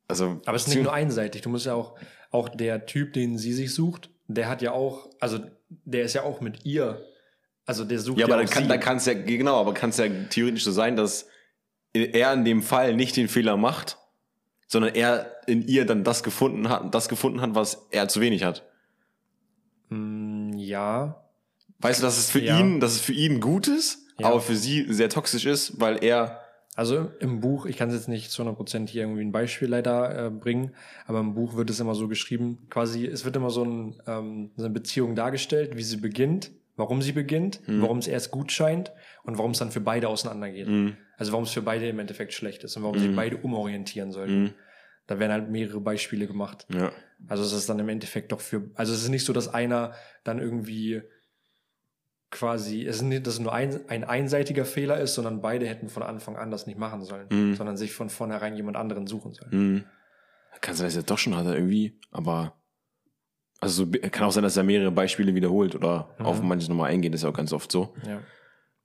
[0.09, 1.43] also, Aber es ist nicht nur einseitig.
[1.43, 1.95] Du musst ja auch,
[2.31, 5.39] auch der Typ, den sie sich sucht, der hat ja auch, also
[5.69, 7.05] der ist ja auch mit ihr.
[7.67, 9.99] Also der sucht ja, ja, aber auch dann kann es ja, genau, aber kann es
[9.99, 11.27] ja theoretisch so sein, dass
[11.93, 13.99] er in dem Fall nicht den Fehler macht,
[14.73, 18.45] sondern er in ihr dann das gefunden hat, das gefunden hat, was er zu wenig
[18.45, 18.63] hat.
[19.89, 21.25] Mm, ja.
[21.81, 22.59] Weißt du, dass es für Ja.
[22.61, 24.29] ihn, dass es für ihn gut ist, Ja.
[24.29, 26.41] aber für sie sehr toxisch ist, weil er,
[26.77, 30.27] Also im Buch, ich kann es jetzt nicht zu 100% hier irgendwie ein Beispiel leider
[30.27, 30.73] äh, bringen,
[31.07, 34.51] aber im Buch wird es immer so geschrieben, quasi, es wird immer so, ein, ähm,
[34.57, 37.83] so eine Beziehung dargestellt, wie sie beginnt, warum sie beginnt, Mhm.
[37.83, 38.93] warum es erst gut scheint
[39.25, 40.69] und warum es dann für beide auseinandergeht.
[41.21, 43.01] Also warum es für beide im Endeffekt schlecht ist und warum Mhm.
[43.01, 44.55] sich beide umorientieren sollten.
[45.07, 46.67] Da werden halt mehrere Beispiele gemacht.
[46.73, 46.93] ja,
[47.29, 49.93] Also es ist dann im Endeffekt doch für, also es ist nicht so, dass einer
[50.25, 51.03] dann irgendwie
[52.31, 55.89] quasi, es ist nicht, dass es nur ein, ein einseitiger Fehler ist, sondern beide hätten
[55.89, 57.55] von Anfang an das nicht machen sollen, Mhm.
[57.57, 59.51] sondern sich von vornherein jemand anderen suchen sollen.
[59.53, 59.85] hm.
[60.63, 62.55] kann sein, dass er doch schon hat, er irgendwie, aber,
[63.61, 66.25] also so, kann auch sein, dass er mehrere Beispiele wiederholt oder Mhm.
[66.27, 67.95] auf manches nochmal eingeht, ist ja auch ganz oft so.
[68.07, 68.23] Ja.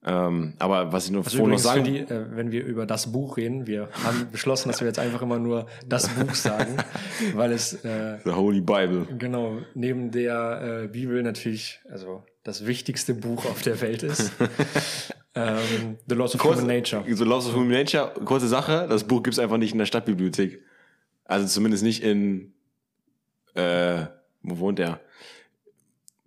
[0.08, 3.12] Ähm, aber was ich noch Also vorhin noch sagen, die, äh, wenn wir über das
[3.12, 6.78] Buch reden, wir haben beschlossen, dass wir jetzt einfach immer nur das Buch sagen,
[7.34, 9.08] weil es äh, The Holy Bible.
[9.18, 14.32] genau neben der äh, Bibel natürlich, also das wichtigste Buch auf der Welt ist.
[15.34, 17.16] ähm, The Laws of Kurz- Human Nature.
[17.16, 20.62] So Laws of Human Nature, kurze Sache, das Buch gibt's einfach nicht in der Stadtbibliothek.
[21.26, 22.54] Also zumindest nicht in,
[23.56, 24.06] äh,
[24.44, 25.00] wo wohnt er?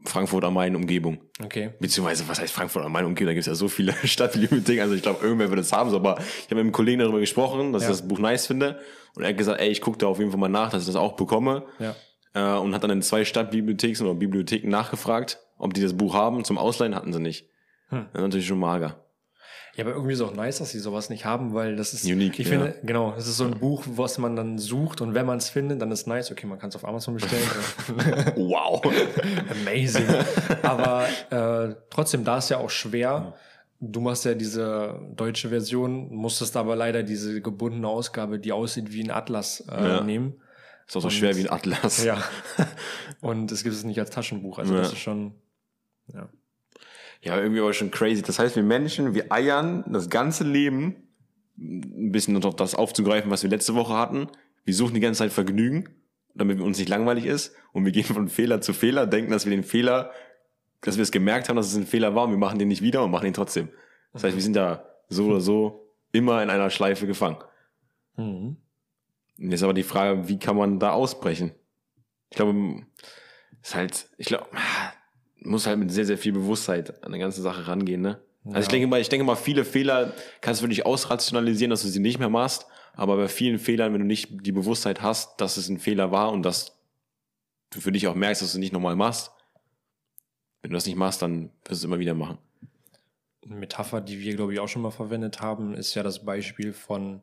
[0.04, 1.18] Frankfurt am Main Umgebung.
[1.42, 1.70] Okay.
[1.80, 3.28] Beziehungsweise, was heißt Frankfurt am Main Umgebung?
[3.28, 4.80] Da gibt's ja so viele Stadtbibliotheken.
[4.82, 5.90] Also ich glaube, irgendwer wird es haben.
[5.90, 7.90] So, aber ich habe mit einem Kollegen darüber gesprochen, dass Ja.
[7.90, 8.80] ich das Buch nice finde.
[9.16, 10.86] Und er hat gesagt, ey, ich gucke da auf jeden Fall mal nach, dass ich
[10.86, 11.64] das auch bekomme.
[11.80, 11.94] Ja.
[12.34, 16.44] Äh, und hat dann in zwei Stadtbibliotheken oder Bibliotheken nachgefragt, ob die das Buch haben.
[16.44, 17.48] Zum Ausleihen hatten sie nicht.
[17.88, 18.06] Hm.
[18.12, 19.04] Das ist natürlich schon mager.
[19.78, 22.40] Ja, aber irgendwie ist auch nice, dass sie sowas nicht haben, weil das ist Unique,
[22.40, 22.58] Ich ja.
[22.58, 25.50] finde, genau, das ist so ein Buch, was man dann sucht und wenn man es
[25.50, 26.32] findet, dann ist nice.
[26.32, 27.44] Okay, man kann es auf Amazon bestellen.
[28.36, 28.82] Wow.
[29.62, 30.04] Amazing.
[30.62, 33.34] Aber äh, trotzdem, da ist ja auch schwer.
[33.78, 39.04] Du machst ja diese deutsche Version, musstest aber leider diese gebundene Ausgabe, die aussieht wie
[39.04, 40.00] ein Atlas, äh, Ja.
[40.02, 40.40] nehmen.
[40.88, 42.02] Ist auch so schwer wie ein Atlas.
[42.02, 42.20] Ja.
[43.20, 44.58] Und es gibt es nicht als Taschenbuch.
[44.58, 44.80] Also Ja.
[44.80, 45.34] das ist schon.
[46.12, 46.28] Ja.
[47.20, 48.22] Ja, irgendwie aber schon crazy.
[48.22, 51.08] Das heißt, wir Menschen, wir eiern das ganze Leben,
[51.56, 54.28] ein bisschen noch das aufzugreifen, was wir letzte Woche hatten.
[54.64, 55.88] Wir suchen die ganze Zeit Vergnügen,
[56.34, 57.54] damit uns nicht langweilig ist.
[57.72, 60.12] Und wir gehen von Fehler zu Fehler, denken, dass wir den Fehler,
[60.80, 62.82] dass wir es gemerkt haben, dass es ein Fehler war und wir machen den nicht
[62.82, 63.68] wieder und machen ihn trotzdem.
[64.12, 67.38] Das heißt, wir sind da so oder so immer in einer Schleife gefangen.
[68.16, 68.56] Mhm.
[69.38, 71.52] Und jetzt aber die Frage, wie kann man da ausbrechen?
[72.30, 72.82] Ich glaube,
[73.62, 74.46] ist halt, ich glaube,
[75.40, 78.20] muss halt mit sehr, sehr viel Bewusstheit an die ganze Sache rangehen, ne?
[78.44, 78.70] Also ich Ja.
[78.72, 82.18] denke mal, ich denke mal, viele Fehler kannst du wirklich ausrationalisieren, dass du sie nicht
[82.18, 82.66] mehr machst.
[82.94, 86.32] Aber bei vielen Fehlern, wenn du nicht die Bewusstheit hast, dass es ein Fehler war
[86.32, 86.78] und dass
[87.70, 89.30] du für dich auch merkst, dass du es nicht nochmal machst,
[90.62, 92.38] wenn du das nicht machst, dann wirst du es immer wieder machen.
[93.44, 96.72] Eine Metapher, die wir, glaube ich, auch schon mal verwendet haben, ist ja das Beispiel
[96.72, 97.22] von,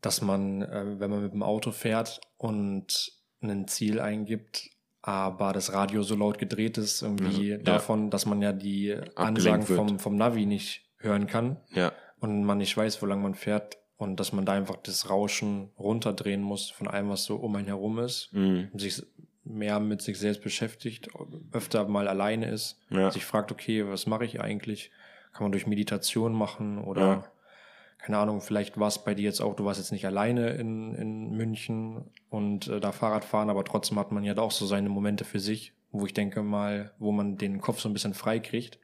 [0.00, 4.68] dass man, äh, wenn man mit dem Auto fährt und ein Ziel eingibt,
[5.02, 7.58] aber das Radio so laut gedreht ist, irgendwie Mhm, ja.
[7.58, 9.76] davon, dass man ja die Ansagen wird.
[9.76, 13.78] vom, vom Navi nicht hören kann Ja, und man nicht weiß, wo lang man fährt
[13.96, 17.66] und dass man da einfach das Rauschen runterdrehen muss von allem, was so um einen
[17.66, 18.68] herum ist, mhm.
[18.76, 19.02] sich
[19.44, 21.08] mehr mit sich selbst beschäftigt,
[21.50, 23.10] öfter mal alleine ist, Ja.
[23.10, 24.92] sich fragt, okay, was mache ich eigentlich?
[25.32, 27.24] Kann man durch Meditation machen oder Ja.
[28.02, 30.94] Keine Ahnung, vielleicht war es bei dir jetzt auch, du warst jetzt nicht alleine in,
[30.94, 34.66] in München und äh, da Fahrrad fahren, aber trotzdem hat man ja da auch so
[34.66, 38.14] seine Momente für sich, wo ich denke mal, wo man den Kopf so ein bisschen
[38.14, 38.78] frei kriegt,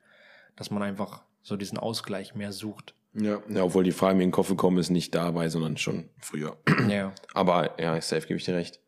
[0.54, 2.94] dass man einfach so diesen Ausgleich mehr sucht.
[3.12, 3.40] ja.
[3.48, 6.56] Ja, obwohl die Frage mir in den Kopf gekommen ist, nicht dabei, sondern schon früher.
[6.88, 7.12] ja.
[7.34, 8.80] Aber ja, safe gebe ich dir recht.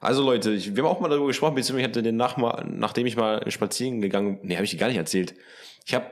[0.00, 2.66] Also Leute, ich, wir haben auch mal darüber gesprochen, beziehungsweise ich hatte den nach, mal,
[2.68, 5.34] nachdem ich mal spazieren gegangen, nee, habe ich dir gar nicht erzählt.
[5.86, 6.06] Ich habe,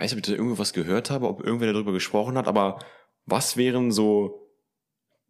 [0.00, 2.78] weiß nicht, ob ich da irgendwo was gehört habe, ob irgendwer darüber gesprochen hat, aber
[3.26, 4.48] was wären so,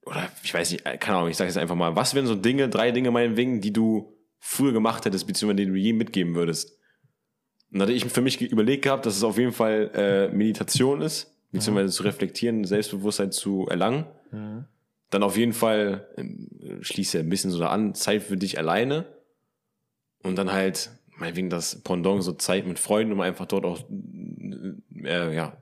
[0.07, 2.35] oder ich weiß nicht, äh, keine Ahnung, ich sage jetzt einfach mal, was wären so
[2.35, 6.79] Dinge, drei Dinge meinetwegen, die du früher gemacht hättest, beziehungsweise die du je mitgeben würdest?
[7.73, 11.03] Und da hatte ich für mich überlegt gehabt, dass es auf jeden Fall äh, Meditation
[11.03, 14.07] ist, beziehungsweise zu reflektieren, Selbstbewusstsein zu erlangen.
[14.31, 14.65] Mhm.
[15.11, 16.09] Dann auf jeden Fall,
[16.81, 19.07] schließt ja ein bisschen so da an, Zeit für dich alleine.
[20.23, 23.85] Und dann halt, meinetwegen das Pendant, so Zeit mit Freunden, um einfach dort auch
[25.05, 25.57] äh, ja,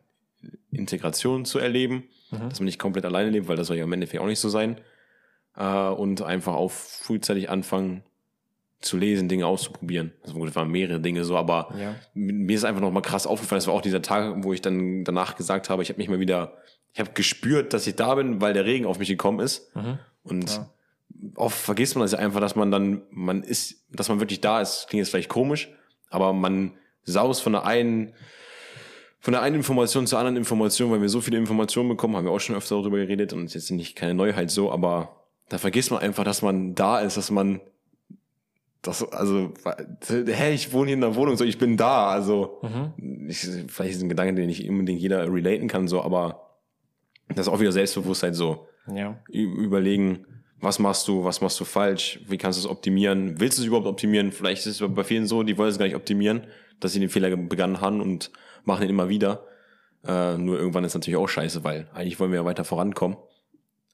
[0.70, 2.04] Integration zu erleben.
[2.30, 2.48] Mhm.
[2.50, 4.48] Dass man nicht komplett alleine lebt, weil das soll ja im Endeffekt auch nicht so
[4.48, 4.78] sein.
[5.56, 8.02] Äh, und einfach auch frühzeitig anfangen
[8.80, 10.12] zu lesen, Dinge auszuprobieren.
[10.22, 11.96] Also gut, das waren mehrere Dinge so, aber Ja.
[12.14, 15.02] mir ist einfach noch mal krass aufgefallen, das war auch dieser Tag, wo ich dann
[15.02, 16.52] danach gesagt habe, ich habe mich mal wieder,
[16.92, 19.74] ich habe gespürt, dass ich da bin, weil der Regen auf mich gekommen ist.
[19.74, 19.98] Mhm.
[20.22, 20.70] Und Ja.
[21.34, 24.60] oft vergisst man das ja einfach, dass man dann, man ist, dass man wirklich da
[24.60, 24.86] ist.
[24.88, 25.68] Klingt jetzt vielleicht komisch,
[26.10, 28.12] aber man saust von der einen,
[29.20, 32.32] von der einen Information zur anderen Information, weil wir so viele Informationen bekommen, haben wir
[32.32, 35.16] auch schon öfter darüber geredet und ist jetzt nicht keine Neuheit so, aber
[35.48, 37.60] da vergisst man einfach, dass man da ist, dass man
[38.82, 39.52] das, also,
[40.08, 43.28] hä, ich wohne hier in der Wohnung, so, ich bin da, also, Mhm.
[43.28, 46.52] ich, vielleicht ist ein Gedanke, den nicht unbedingt jeder relaten kann, so, aber
[47.28, 48.68] das ist auch wieder Selbstbewusstsein so.
[48.94, 49.18] Ja.
[49.28, 50.24] Überlegen,
[50.60, 53.66] was machst du, was machst du falsch, wie kannst du es optimieren, willst du es
[53.66, 54.32] überhaupt optimieren?
[54.32, 56.42] Vielleicht ist es bei vielen so, die wollen es gar nicht optimieren,
[56.80, 58.30] dass sie den Fehler begangen haben und
[58.64, 59.46] machen ihn immer wieder.
[60.06, 63.16] Äh, nur irgendwann ist natürlich auch scheiße, weil eigentlich wollen wir ja weiter vorankommen.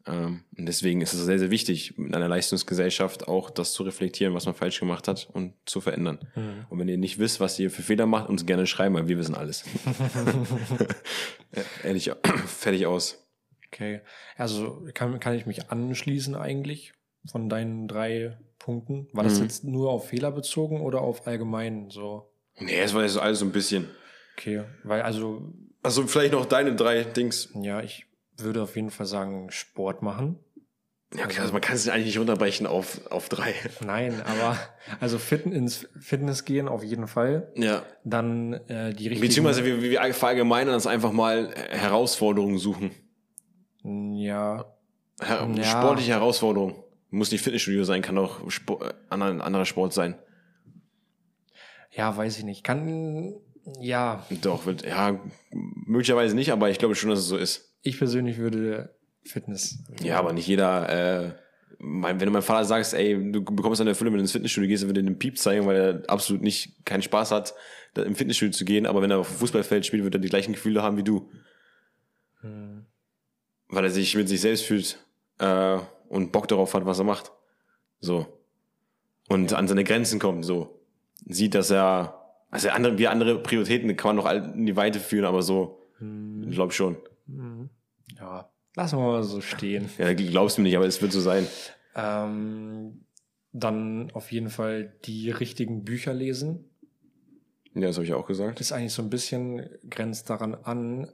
[0.07, 4.35] Ähm, und deswegen ist es sehr, sehr wichtig, in einer Leistungsgesellschaft auch das zu reflektieren,
[4.35, 6.19] was man falsch gemacht hat und zu verändern.
[6.35, 6.67] Mhm.
[6.69, 9.17] Und wenn ihr nicht wisst, was ihr für Fehler macht, uns gerne schreiben, weil wir
[9.19, 9.65] wissen alles.
[11.85, 12.11] Ehrlich,
[12.47, 13.25] fertig aus.
[13.73, 14.01] Okay.
[14.37, 16.93] Also kann, kann ich mich anschließen eigentlich
[17.27, 19.09] von deinen drei Punkten?
[19.12, 19.43] War das Mhm.
[19.45, 22.31] jetzt nur auf Fehler bezogen oder auf allgemein so?
[22.59, 23.89] Nee, es war jetzt alles so ein bisschen.
[24.37, 27.51] Okay, weil also Also vielleicht noch deine drei Dings.
[27.55, 28.07] ja, ich
[28.37, 30.39] würde auf jeden Fall sagen Sport machen.
[31.16, 33.55] Ja, okay, also man kann es eigentlich nicht runterbrechen auf, auf drei.
[33.87, 34.59] Nein, aber
[34.99, 37.53] also Fit ins Fitness gehen auf jeden Fall.
[37.55, 37.85] Ja.
[38.03, 39.20] Dann äh, die richtigen.
[39.20, 42.91] Beziehungsweise wir, wir verallgemeinern das einfach mal äh, Herausforderungen suchen.
[43.85, 44.64] Ja,
[45.20, 45.64] Her Ja.
[45.64, 46.74] Sportliche Herausforderungen.
[47.11, 50.16] Muss nicht Fitnessstudio sein, kann auch Sport, äh, anderer, anderer Sport sein.
[51.93, 52.64] ja, weiß ich nicht.
[52.64, 53.35] Kann
[53.81, 57.75] ja, Doch, wird, ja, möglicherweise nicht, aber ich glaube schon, dass es so ist.
[57.83, 58.95] ich persönlich würde
[59.25, 59.79] Fitness.
[60.03, 61.33] Ja, aber nicht jeder äh,
[61.79, 64.69] mein, wenn du meinem Vater sagst, ey, du bekommst eine Erfüllung, wenn du ins Fitnessstudio
[64.69, 67.55] gehst, dann wird er den Piep zeigen, weil er absolut nicht keinen Spaß hat,
[67.95, 70.53] im Fitnessstudio zu gehen, aber wenn er auf dem Fußballfeld spielt, wird er die gleichen
[70.53, 71.31] Gefühle haben wie du.
[73.69, 74.99] Weil er sich mit sich selbst fühlt
[75.39, 77.33] äh, und Bock darauf hat, was er macht.
[78.01, 78.27] So.
[79.29, 80.81] Und an seine Grenzen kommt, so.
[81.27, 82.24] Sieht, dass er,
[82.55, 86.55] also andere, wie andere Prioritäten kann man noch in die Weite führen, aber so, ich
[86.55, 86.96] glaube schon.
[88.18, 89.88] Ja, lassen wir mal so stehen.
[89.98, 91.46] Ja, glaubst du mir nicht, aber es wird so sein.
[91.96, 93.05] Ähm,
[93.52, 96.64] dann auf jeden Fall die richtigen Bücher lesen.
[97.74, 98.61] Ja, das habe ich auch gesagt.
[98.61, 101.09] ist eigentlich so ein bisschen grenzt daran an,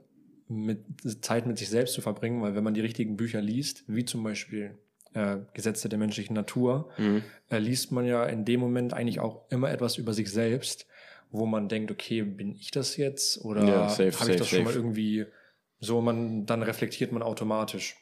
[0.47, 0.83] mit
[1.23, 4.21] Zeit mit sich selbst zu verbringen, weil wenn man die richtigen Bücher liest, wie zum
[4.23, 4.77] Beispiel
[5.13, 7.23] äh, Gesetze der menschlichen Natur, Mhm.
[7.49, 10.87] äh, liest man ja in dem Moment eigentlich auch immer etwas über sich selbst,
[11.31, 14.47] wo man denkt, okay, bin ich das jetzt oder Ja, habe safe, ich safe, das
[14.49, 14.79] schon mal safe.
[14.79, 15.25] irgendwie
[15.79, 17.95] so, man dann reflektiert man automatisch.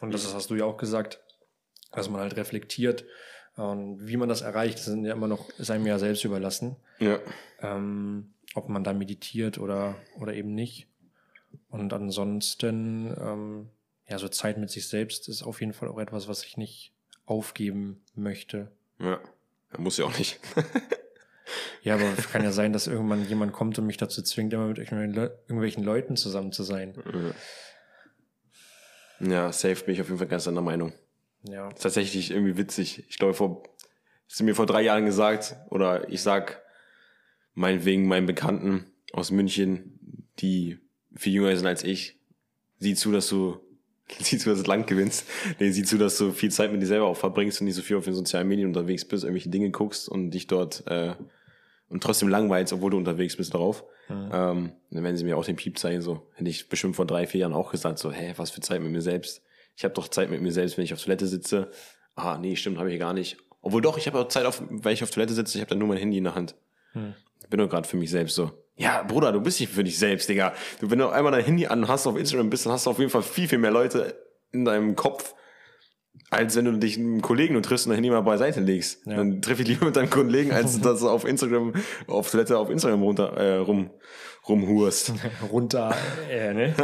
[0.00, 0.12] Und Mhm.
[0.12, 1.20] das hast du ja auch gesagt,
[1.92, 3.04] dass man halt reflektiert.
[3.56, 6.76] Und wie man das erreicht, das sind ja immer noch, ist einem ja selbst überlassen
[6.98, 7.18] Ja.
[7.60, 10.86] ähm, ob man da meditiert oder, oder eben nicht.
[11.70, 13.68] Und ansonsten, ähm,
[14.08, 16.92] ja, so Zeit mit sich selbst ist auf jeden Fall auch etwas, was ich nicht
[17.26, 18.70] aufgeben möchte.
[18.98, 19.20] Ja.
[19.78, 20.38] Muss ja auch nicht.
[21.84, 24.68] Ja, aber es kann ja sein, dass irgendwann jemand kommt und mich dazu zwingt, immer
[24.68, 26.94] mit irgendwelchen, Le irgendwelchen Leuten zusammen zu sein.
[29.20, 30.94] Ja, safe bin ich auf jeden Fall ganz anderer Meinung.
[31.42, 31.68] Ja.
[31.68, 33.04] Ist tatsächlich irgendwie witzig.
[33.10, 33.64] Ich glaube, vor,
[34.26, 36.62] hast du mir vor drei Jahren gesagt, oder ich sag
[37.52, 40.78] meinetwegen meinen Bekannten aus München, die
[41.14, 42.18] viel jünger sind als ich,
[42.78, 43.60] sieh zu, dass du,
[44.20, 45.26] sieh zu, dass du das Land gewinnst.
[45.60, 47.82] Nee, sieh zu, dass du viel Zeit mit dir selber auch verbringst und nicht so
[47.82, 51.14] viel auf den sozialen Medien unterwegs bist, irgendwelche Dinge guckst und dich dort, äh,
[51.88, 53.84] und trotzdem langweilst, obwohl du unterwegs bist darauf.
[54.10, 56.30] Ähm, dann werden sie mir auch den Piep zeigen, so.
[56.34, 58.92] Hätte ich bestimmt vor drei, vier Jahren auch gesagt, so, hä, was für Zeit mit
[58.92, 59.42] mir selbst?
[59.76, 61.70] Ich habe doch Zeit mit mir selbst, wenn ich auf Toilette sitze.
[62.14, 63.38] Ah, nee, stimmt, habe ich gar nicht.
[63.60, 65.78] Obwohl doch, ich habe auch Zeit, auf, weil ich auf Toilette sitze, ich habe dann
[65.78, 66.54] nur mein Handy in der Hand.
[67.50, 68.50] Bin doch gerade für mich selbst so.
[68.76, 70.52] Ja, Bruder, du bist nicht für dich selbst, Digga.
[70.80, 72.98] Du, wenn du einmal dein Handy an hast, auf Instagram bist, dann hast du auf
[72.98, 74.16] jeden Fall viel, viel mehr Leute
[74.52, 75.34] in deinem Kopf,
[76.34, 79.06] als wenn du dich mit einem Kollegen und triffst und dein Handy mal beiseite legst.
[79.06, 79.16] Ja.
[79.16, 81.72] Dann triff ich lieber mit deinem Kollegen, als dass du auf Instagram,
[82.06, 83.90] auf Toilette auf Instagram runter, äh, rum,
[84.48, 85.12] rumhurst.
[85.52, 85.94] Runter,
[86.30, 86.74] äh, ne?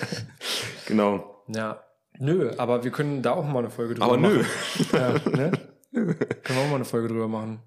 [0.86, 1.44] genau.
[1.48, 1.82] Ja.
[2.18, 4.38] Nö, aber wir können da auch mal eine Folge drüber Aber nö.
[4.38, 4.86] machen.
[4.92, 5.52] Ja, ne?
[5.92, 7.60] Können wir auch mal eine Folge drüber machen.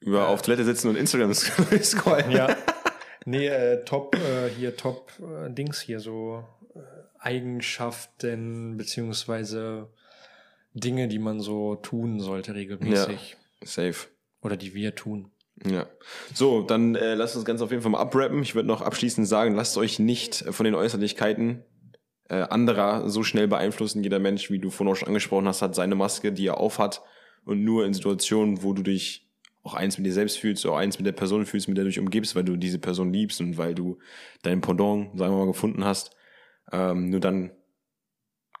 [0.00, 2.30] Über auf Toilette sitzen und Instagram scrollen.
[2.30, 2.54] Ja.
[3.24, 6.44] Nee, äh, top, äh, hier top äh, Dings hier, so
[6.74, 6.78] äh,
[7.18, 9.88] Eigenschaften beziehungsweise
[10.76, 13.36] Dinge, die man so tun sollte regelmäßig.
[13.64, 14.08] Safe.
[14.42, 15.30] Oder die wir tun.
[15.64, 15.86] Ja.
[16.34, 18.42] So, dann äh, lasst uns ganz auf jeden Fall mal abrappen.
[18.42, 21.64] Ich würde noch abschließend sagen, lasst euch nicht von den Äußerlichkeiten
[22.28, 24.02] äh, anderer so schnell beeinflussen.
[24.02, 27.02] Jeder Mensch, wie du vorhin auch schon angesprochen hast, hat seine Maske, die er aufhat.
[27.44, 29.26] Und nur in Situationen, wo du dich
[29.62, 31.90] auch eins mit dir selbst fühlst, auch eins mit der Person fühlst, mit der du
[31.90, 33.98] dich umgibst, weil du diese Person liebst und weil du
[34.42, 36.10] dein Pendant, sagen wir mal, gefunden hast,
[36.70, 37.50] ähm, nur dann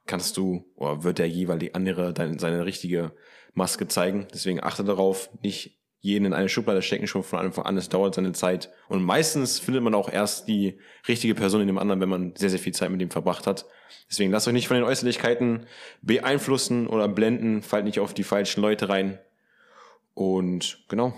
[0.06, 3.12] kannst du, oder wird der jeweilige andere deine, seine richtige
[3.54, 4.28] Maske zeigen.
[4.32, 7.76] Deswegen achte darauf, nicht jeden in eine Schublade stecken, schon von Anfang an.
[7.76, 8.70] Es dauert seine Zeit.
[8.88, 10.78] Und meistens findet man auch erst die
[11.08, 13.66] richtige Person in dem anderen, wenn man sehr, sehr viel Zeit mit dem verbracht hat.
[14.08, 15.66] Deswegen lasst euch nicht von den Äußerlichkeiten
[16.02, 17.62] beeinflussen oder blenden.
[17.62, 19.18] Fallt nicht auf die falschen Leute rein.
[20.14, 21.12] Und genau,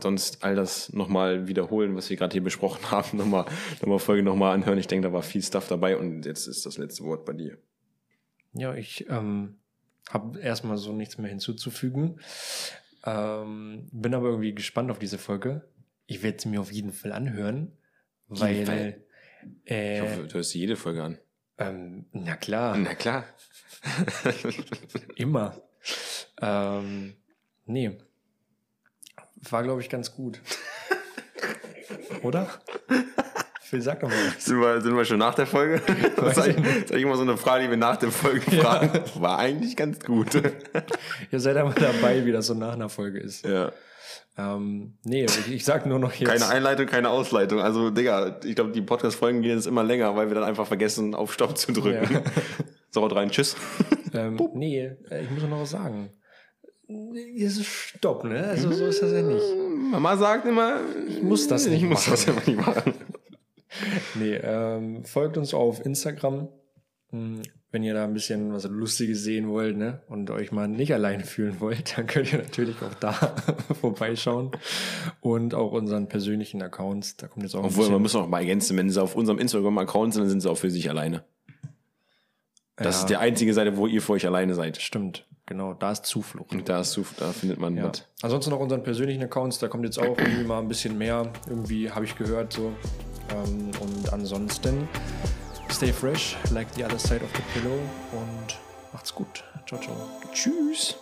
[0.00, 3.18] sonst all das nochmal wiederholen, was wir gerade hier besprochen haben.
[3.18, 3.46] Nochmal,
[3.80, 4.78] nochmal Folge nochmal anhören.
[4.78, 5.96] Ich denke, da war viel Stuff dabei.
[5.96, 7.58] Und jetzt ist das letzte Wort bei dir.
[8.52, 9.58] Ja, ich ähm,
[10.08, 12.20] habe erstmal so nichts mehr hinzuzufügen.
[13.04, 15.68] Ähm, bin aber irgendwie gespannt auf diese Folge.
[16.06, 17.72] Ich werde sie mir auf jeden Fall anhören,
[18.28, 19.04] weil, Fall.
[19.66, 21.18] äh, Ich hoffe, du hörst jede Folge an.
[21.58, 23.24] ähm, na klar, Na klar.
[25.16, 25.60] immer.
[26.42, 27.14] Ähm,
[27.66, 27.96] nee,
[29.48, 30.40] war glaube ich ganz gut.
[32.22, 32.50] Oder?
[33.70, 34.16] Phil, sag doch mal.
[34.36, 35.80] Sind wir, sind wir schon nach der Folge?
[36.16, 38.90] Das ist eigentlich das ist immer so eine Frage, die wir nach der Folge fragen.
[39.14, 40.34] War eigentlich ganz gut.
[41.30, 43.46] Ihr seid aber dabei, wie das so nach einer Folge ist.
[43.46, 43.70] Ja.
[44.36, 46.28] Ähm, nee, ich, sag nur noch jetzt.
[46.28, 47.60] Keine Einleitung, keine Ausleitung.
[47.60, 51.14] Also, Digga, ich glaube, die Podcast-Folgen gehen jetzt immer länger, weil wir dann einfach vergessen,
[51.14, 52.12] auf Stopp zu drücken.
[52.12, 52.22] Ja.
[52.92, 53.30] So, haut rein.
[53.30, 53.54] Tschüss.
[54.12, 56.10] Ähm, nee, äh, ich muss noch was sagen.
[57.36, 58.48] Es ist Stopp, ne?
[58.48, 59.44] Also so ist das ja nicht.
[59.92, 62.10] Mama sagt immer, Ich muss das nicht ich muss machen.
[62.10, 62.94] das immer nicht machen.
[64.14, 66.48] Nee, ähm, folgt uns auf Instagram,
[67.10, 67.42] Hm,
[67.72, 70.00] wenn ihr da ein bisschen was Lustiges sehen wollt, ne?
[70.08, 73.12] Und euch mal nicht alleine fühlen wollt, dann könnt ihr natürlich auch da
[73.80, 74.50] vorbeischauen.
[75.20, 77.16] Und auch unseren persönlichen Accounts.
[77.16, 80.14] Da kommt jetzt auch Obwohl, man muss auch mal ergänzen, wenn sie auf unserem Instagram-Account
[80.14, 81.24] sind, dann sind sie auch für sich alleine.
[82.76, 83.00] Das Ja.
[83.02, 84.80] ist die einzige Seite, wo ihr für euch alleine seid.
[84.80, 86.52] Stimmt, genau, da ist Zuflucht.
[86.52, 87.88] Und da, ist, so- da findet man Ja.
[87.90, 88.04] was.
[88.22, 91.30] Ansonsten noch unseren persönlichen Accounts, da kommt jetzt auch irgendwie mal ein bisschen mehr.
[91.46, 92.72] Irgendwie habe ich gehört so.
[93.30, 94.88] Ähm, und ansonsten
[95.70, 97.78] stay fresh, like the other side of the pillow
[98.12, 98.58] und
[98.92, 99.44] macht's gut.
[99.66, 99.94] Ciao, ciao.
[100.32, 100.96] Tschüss.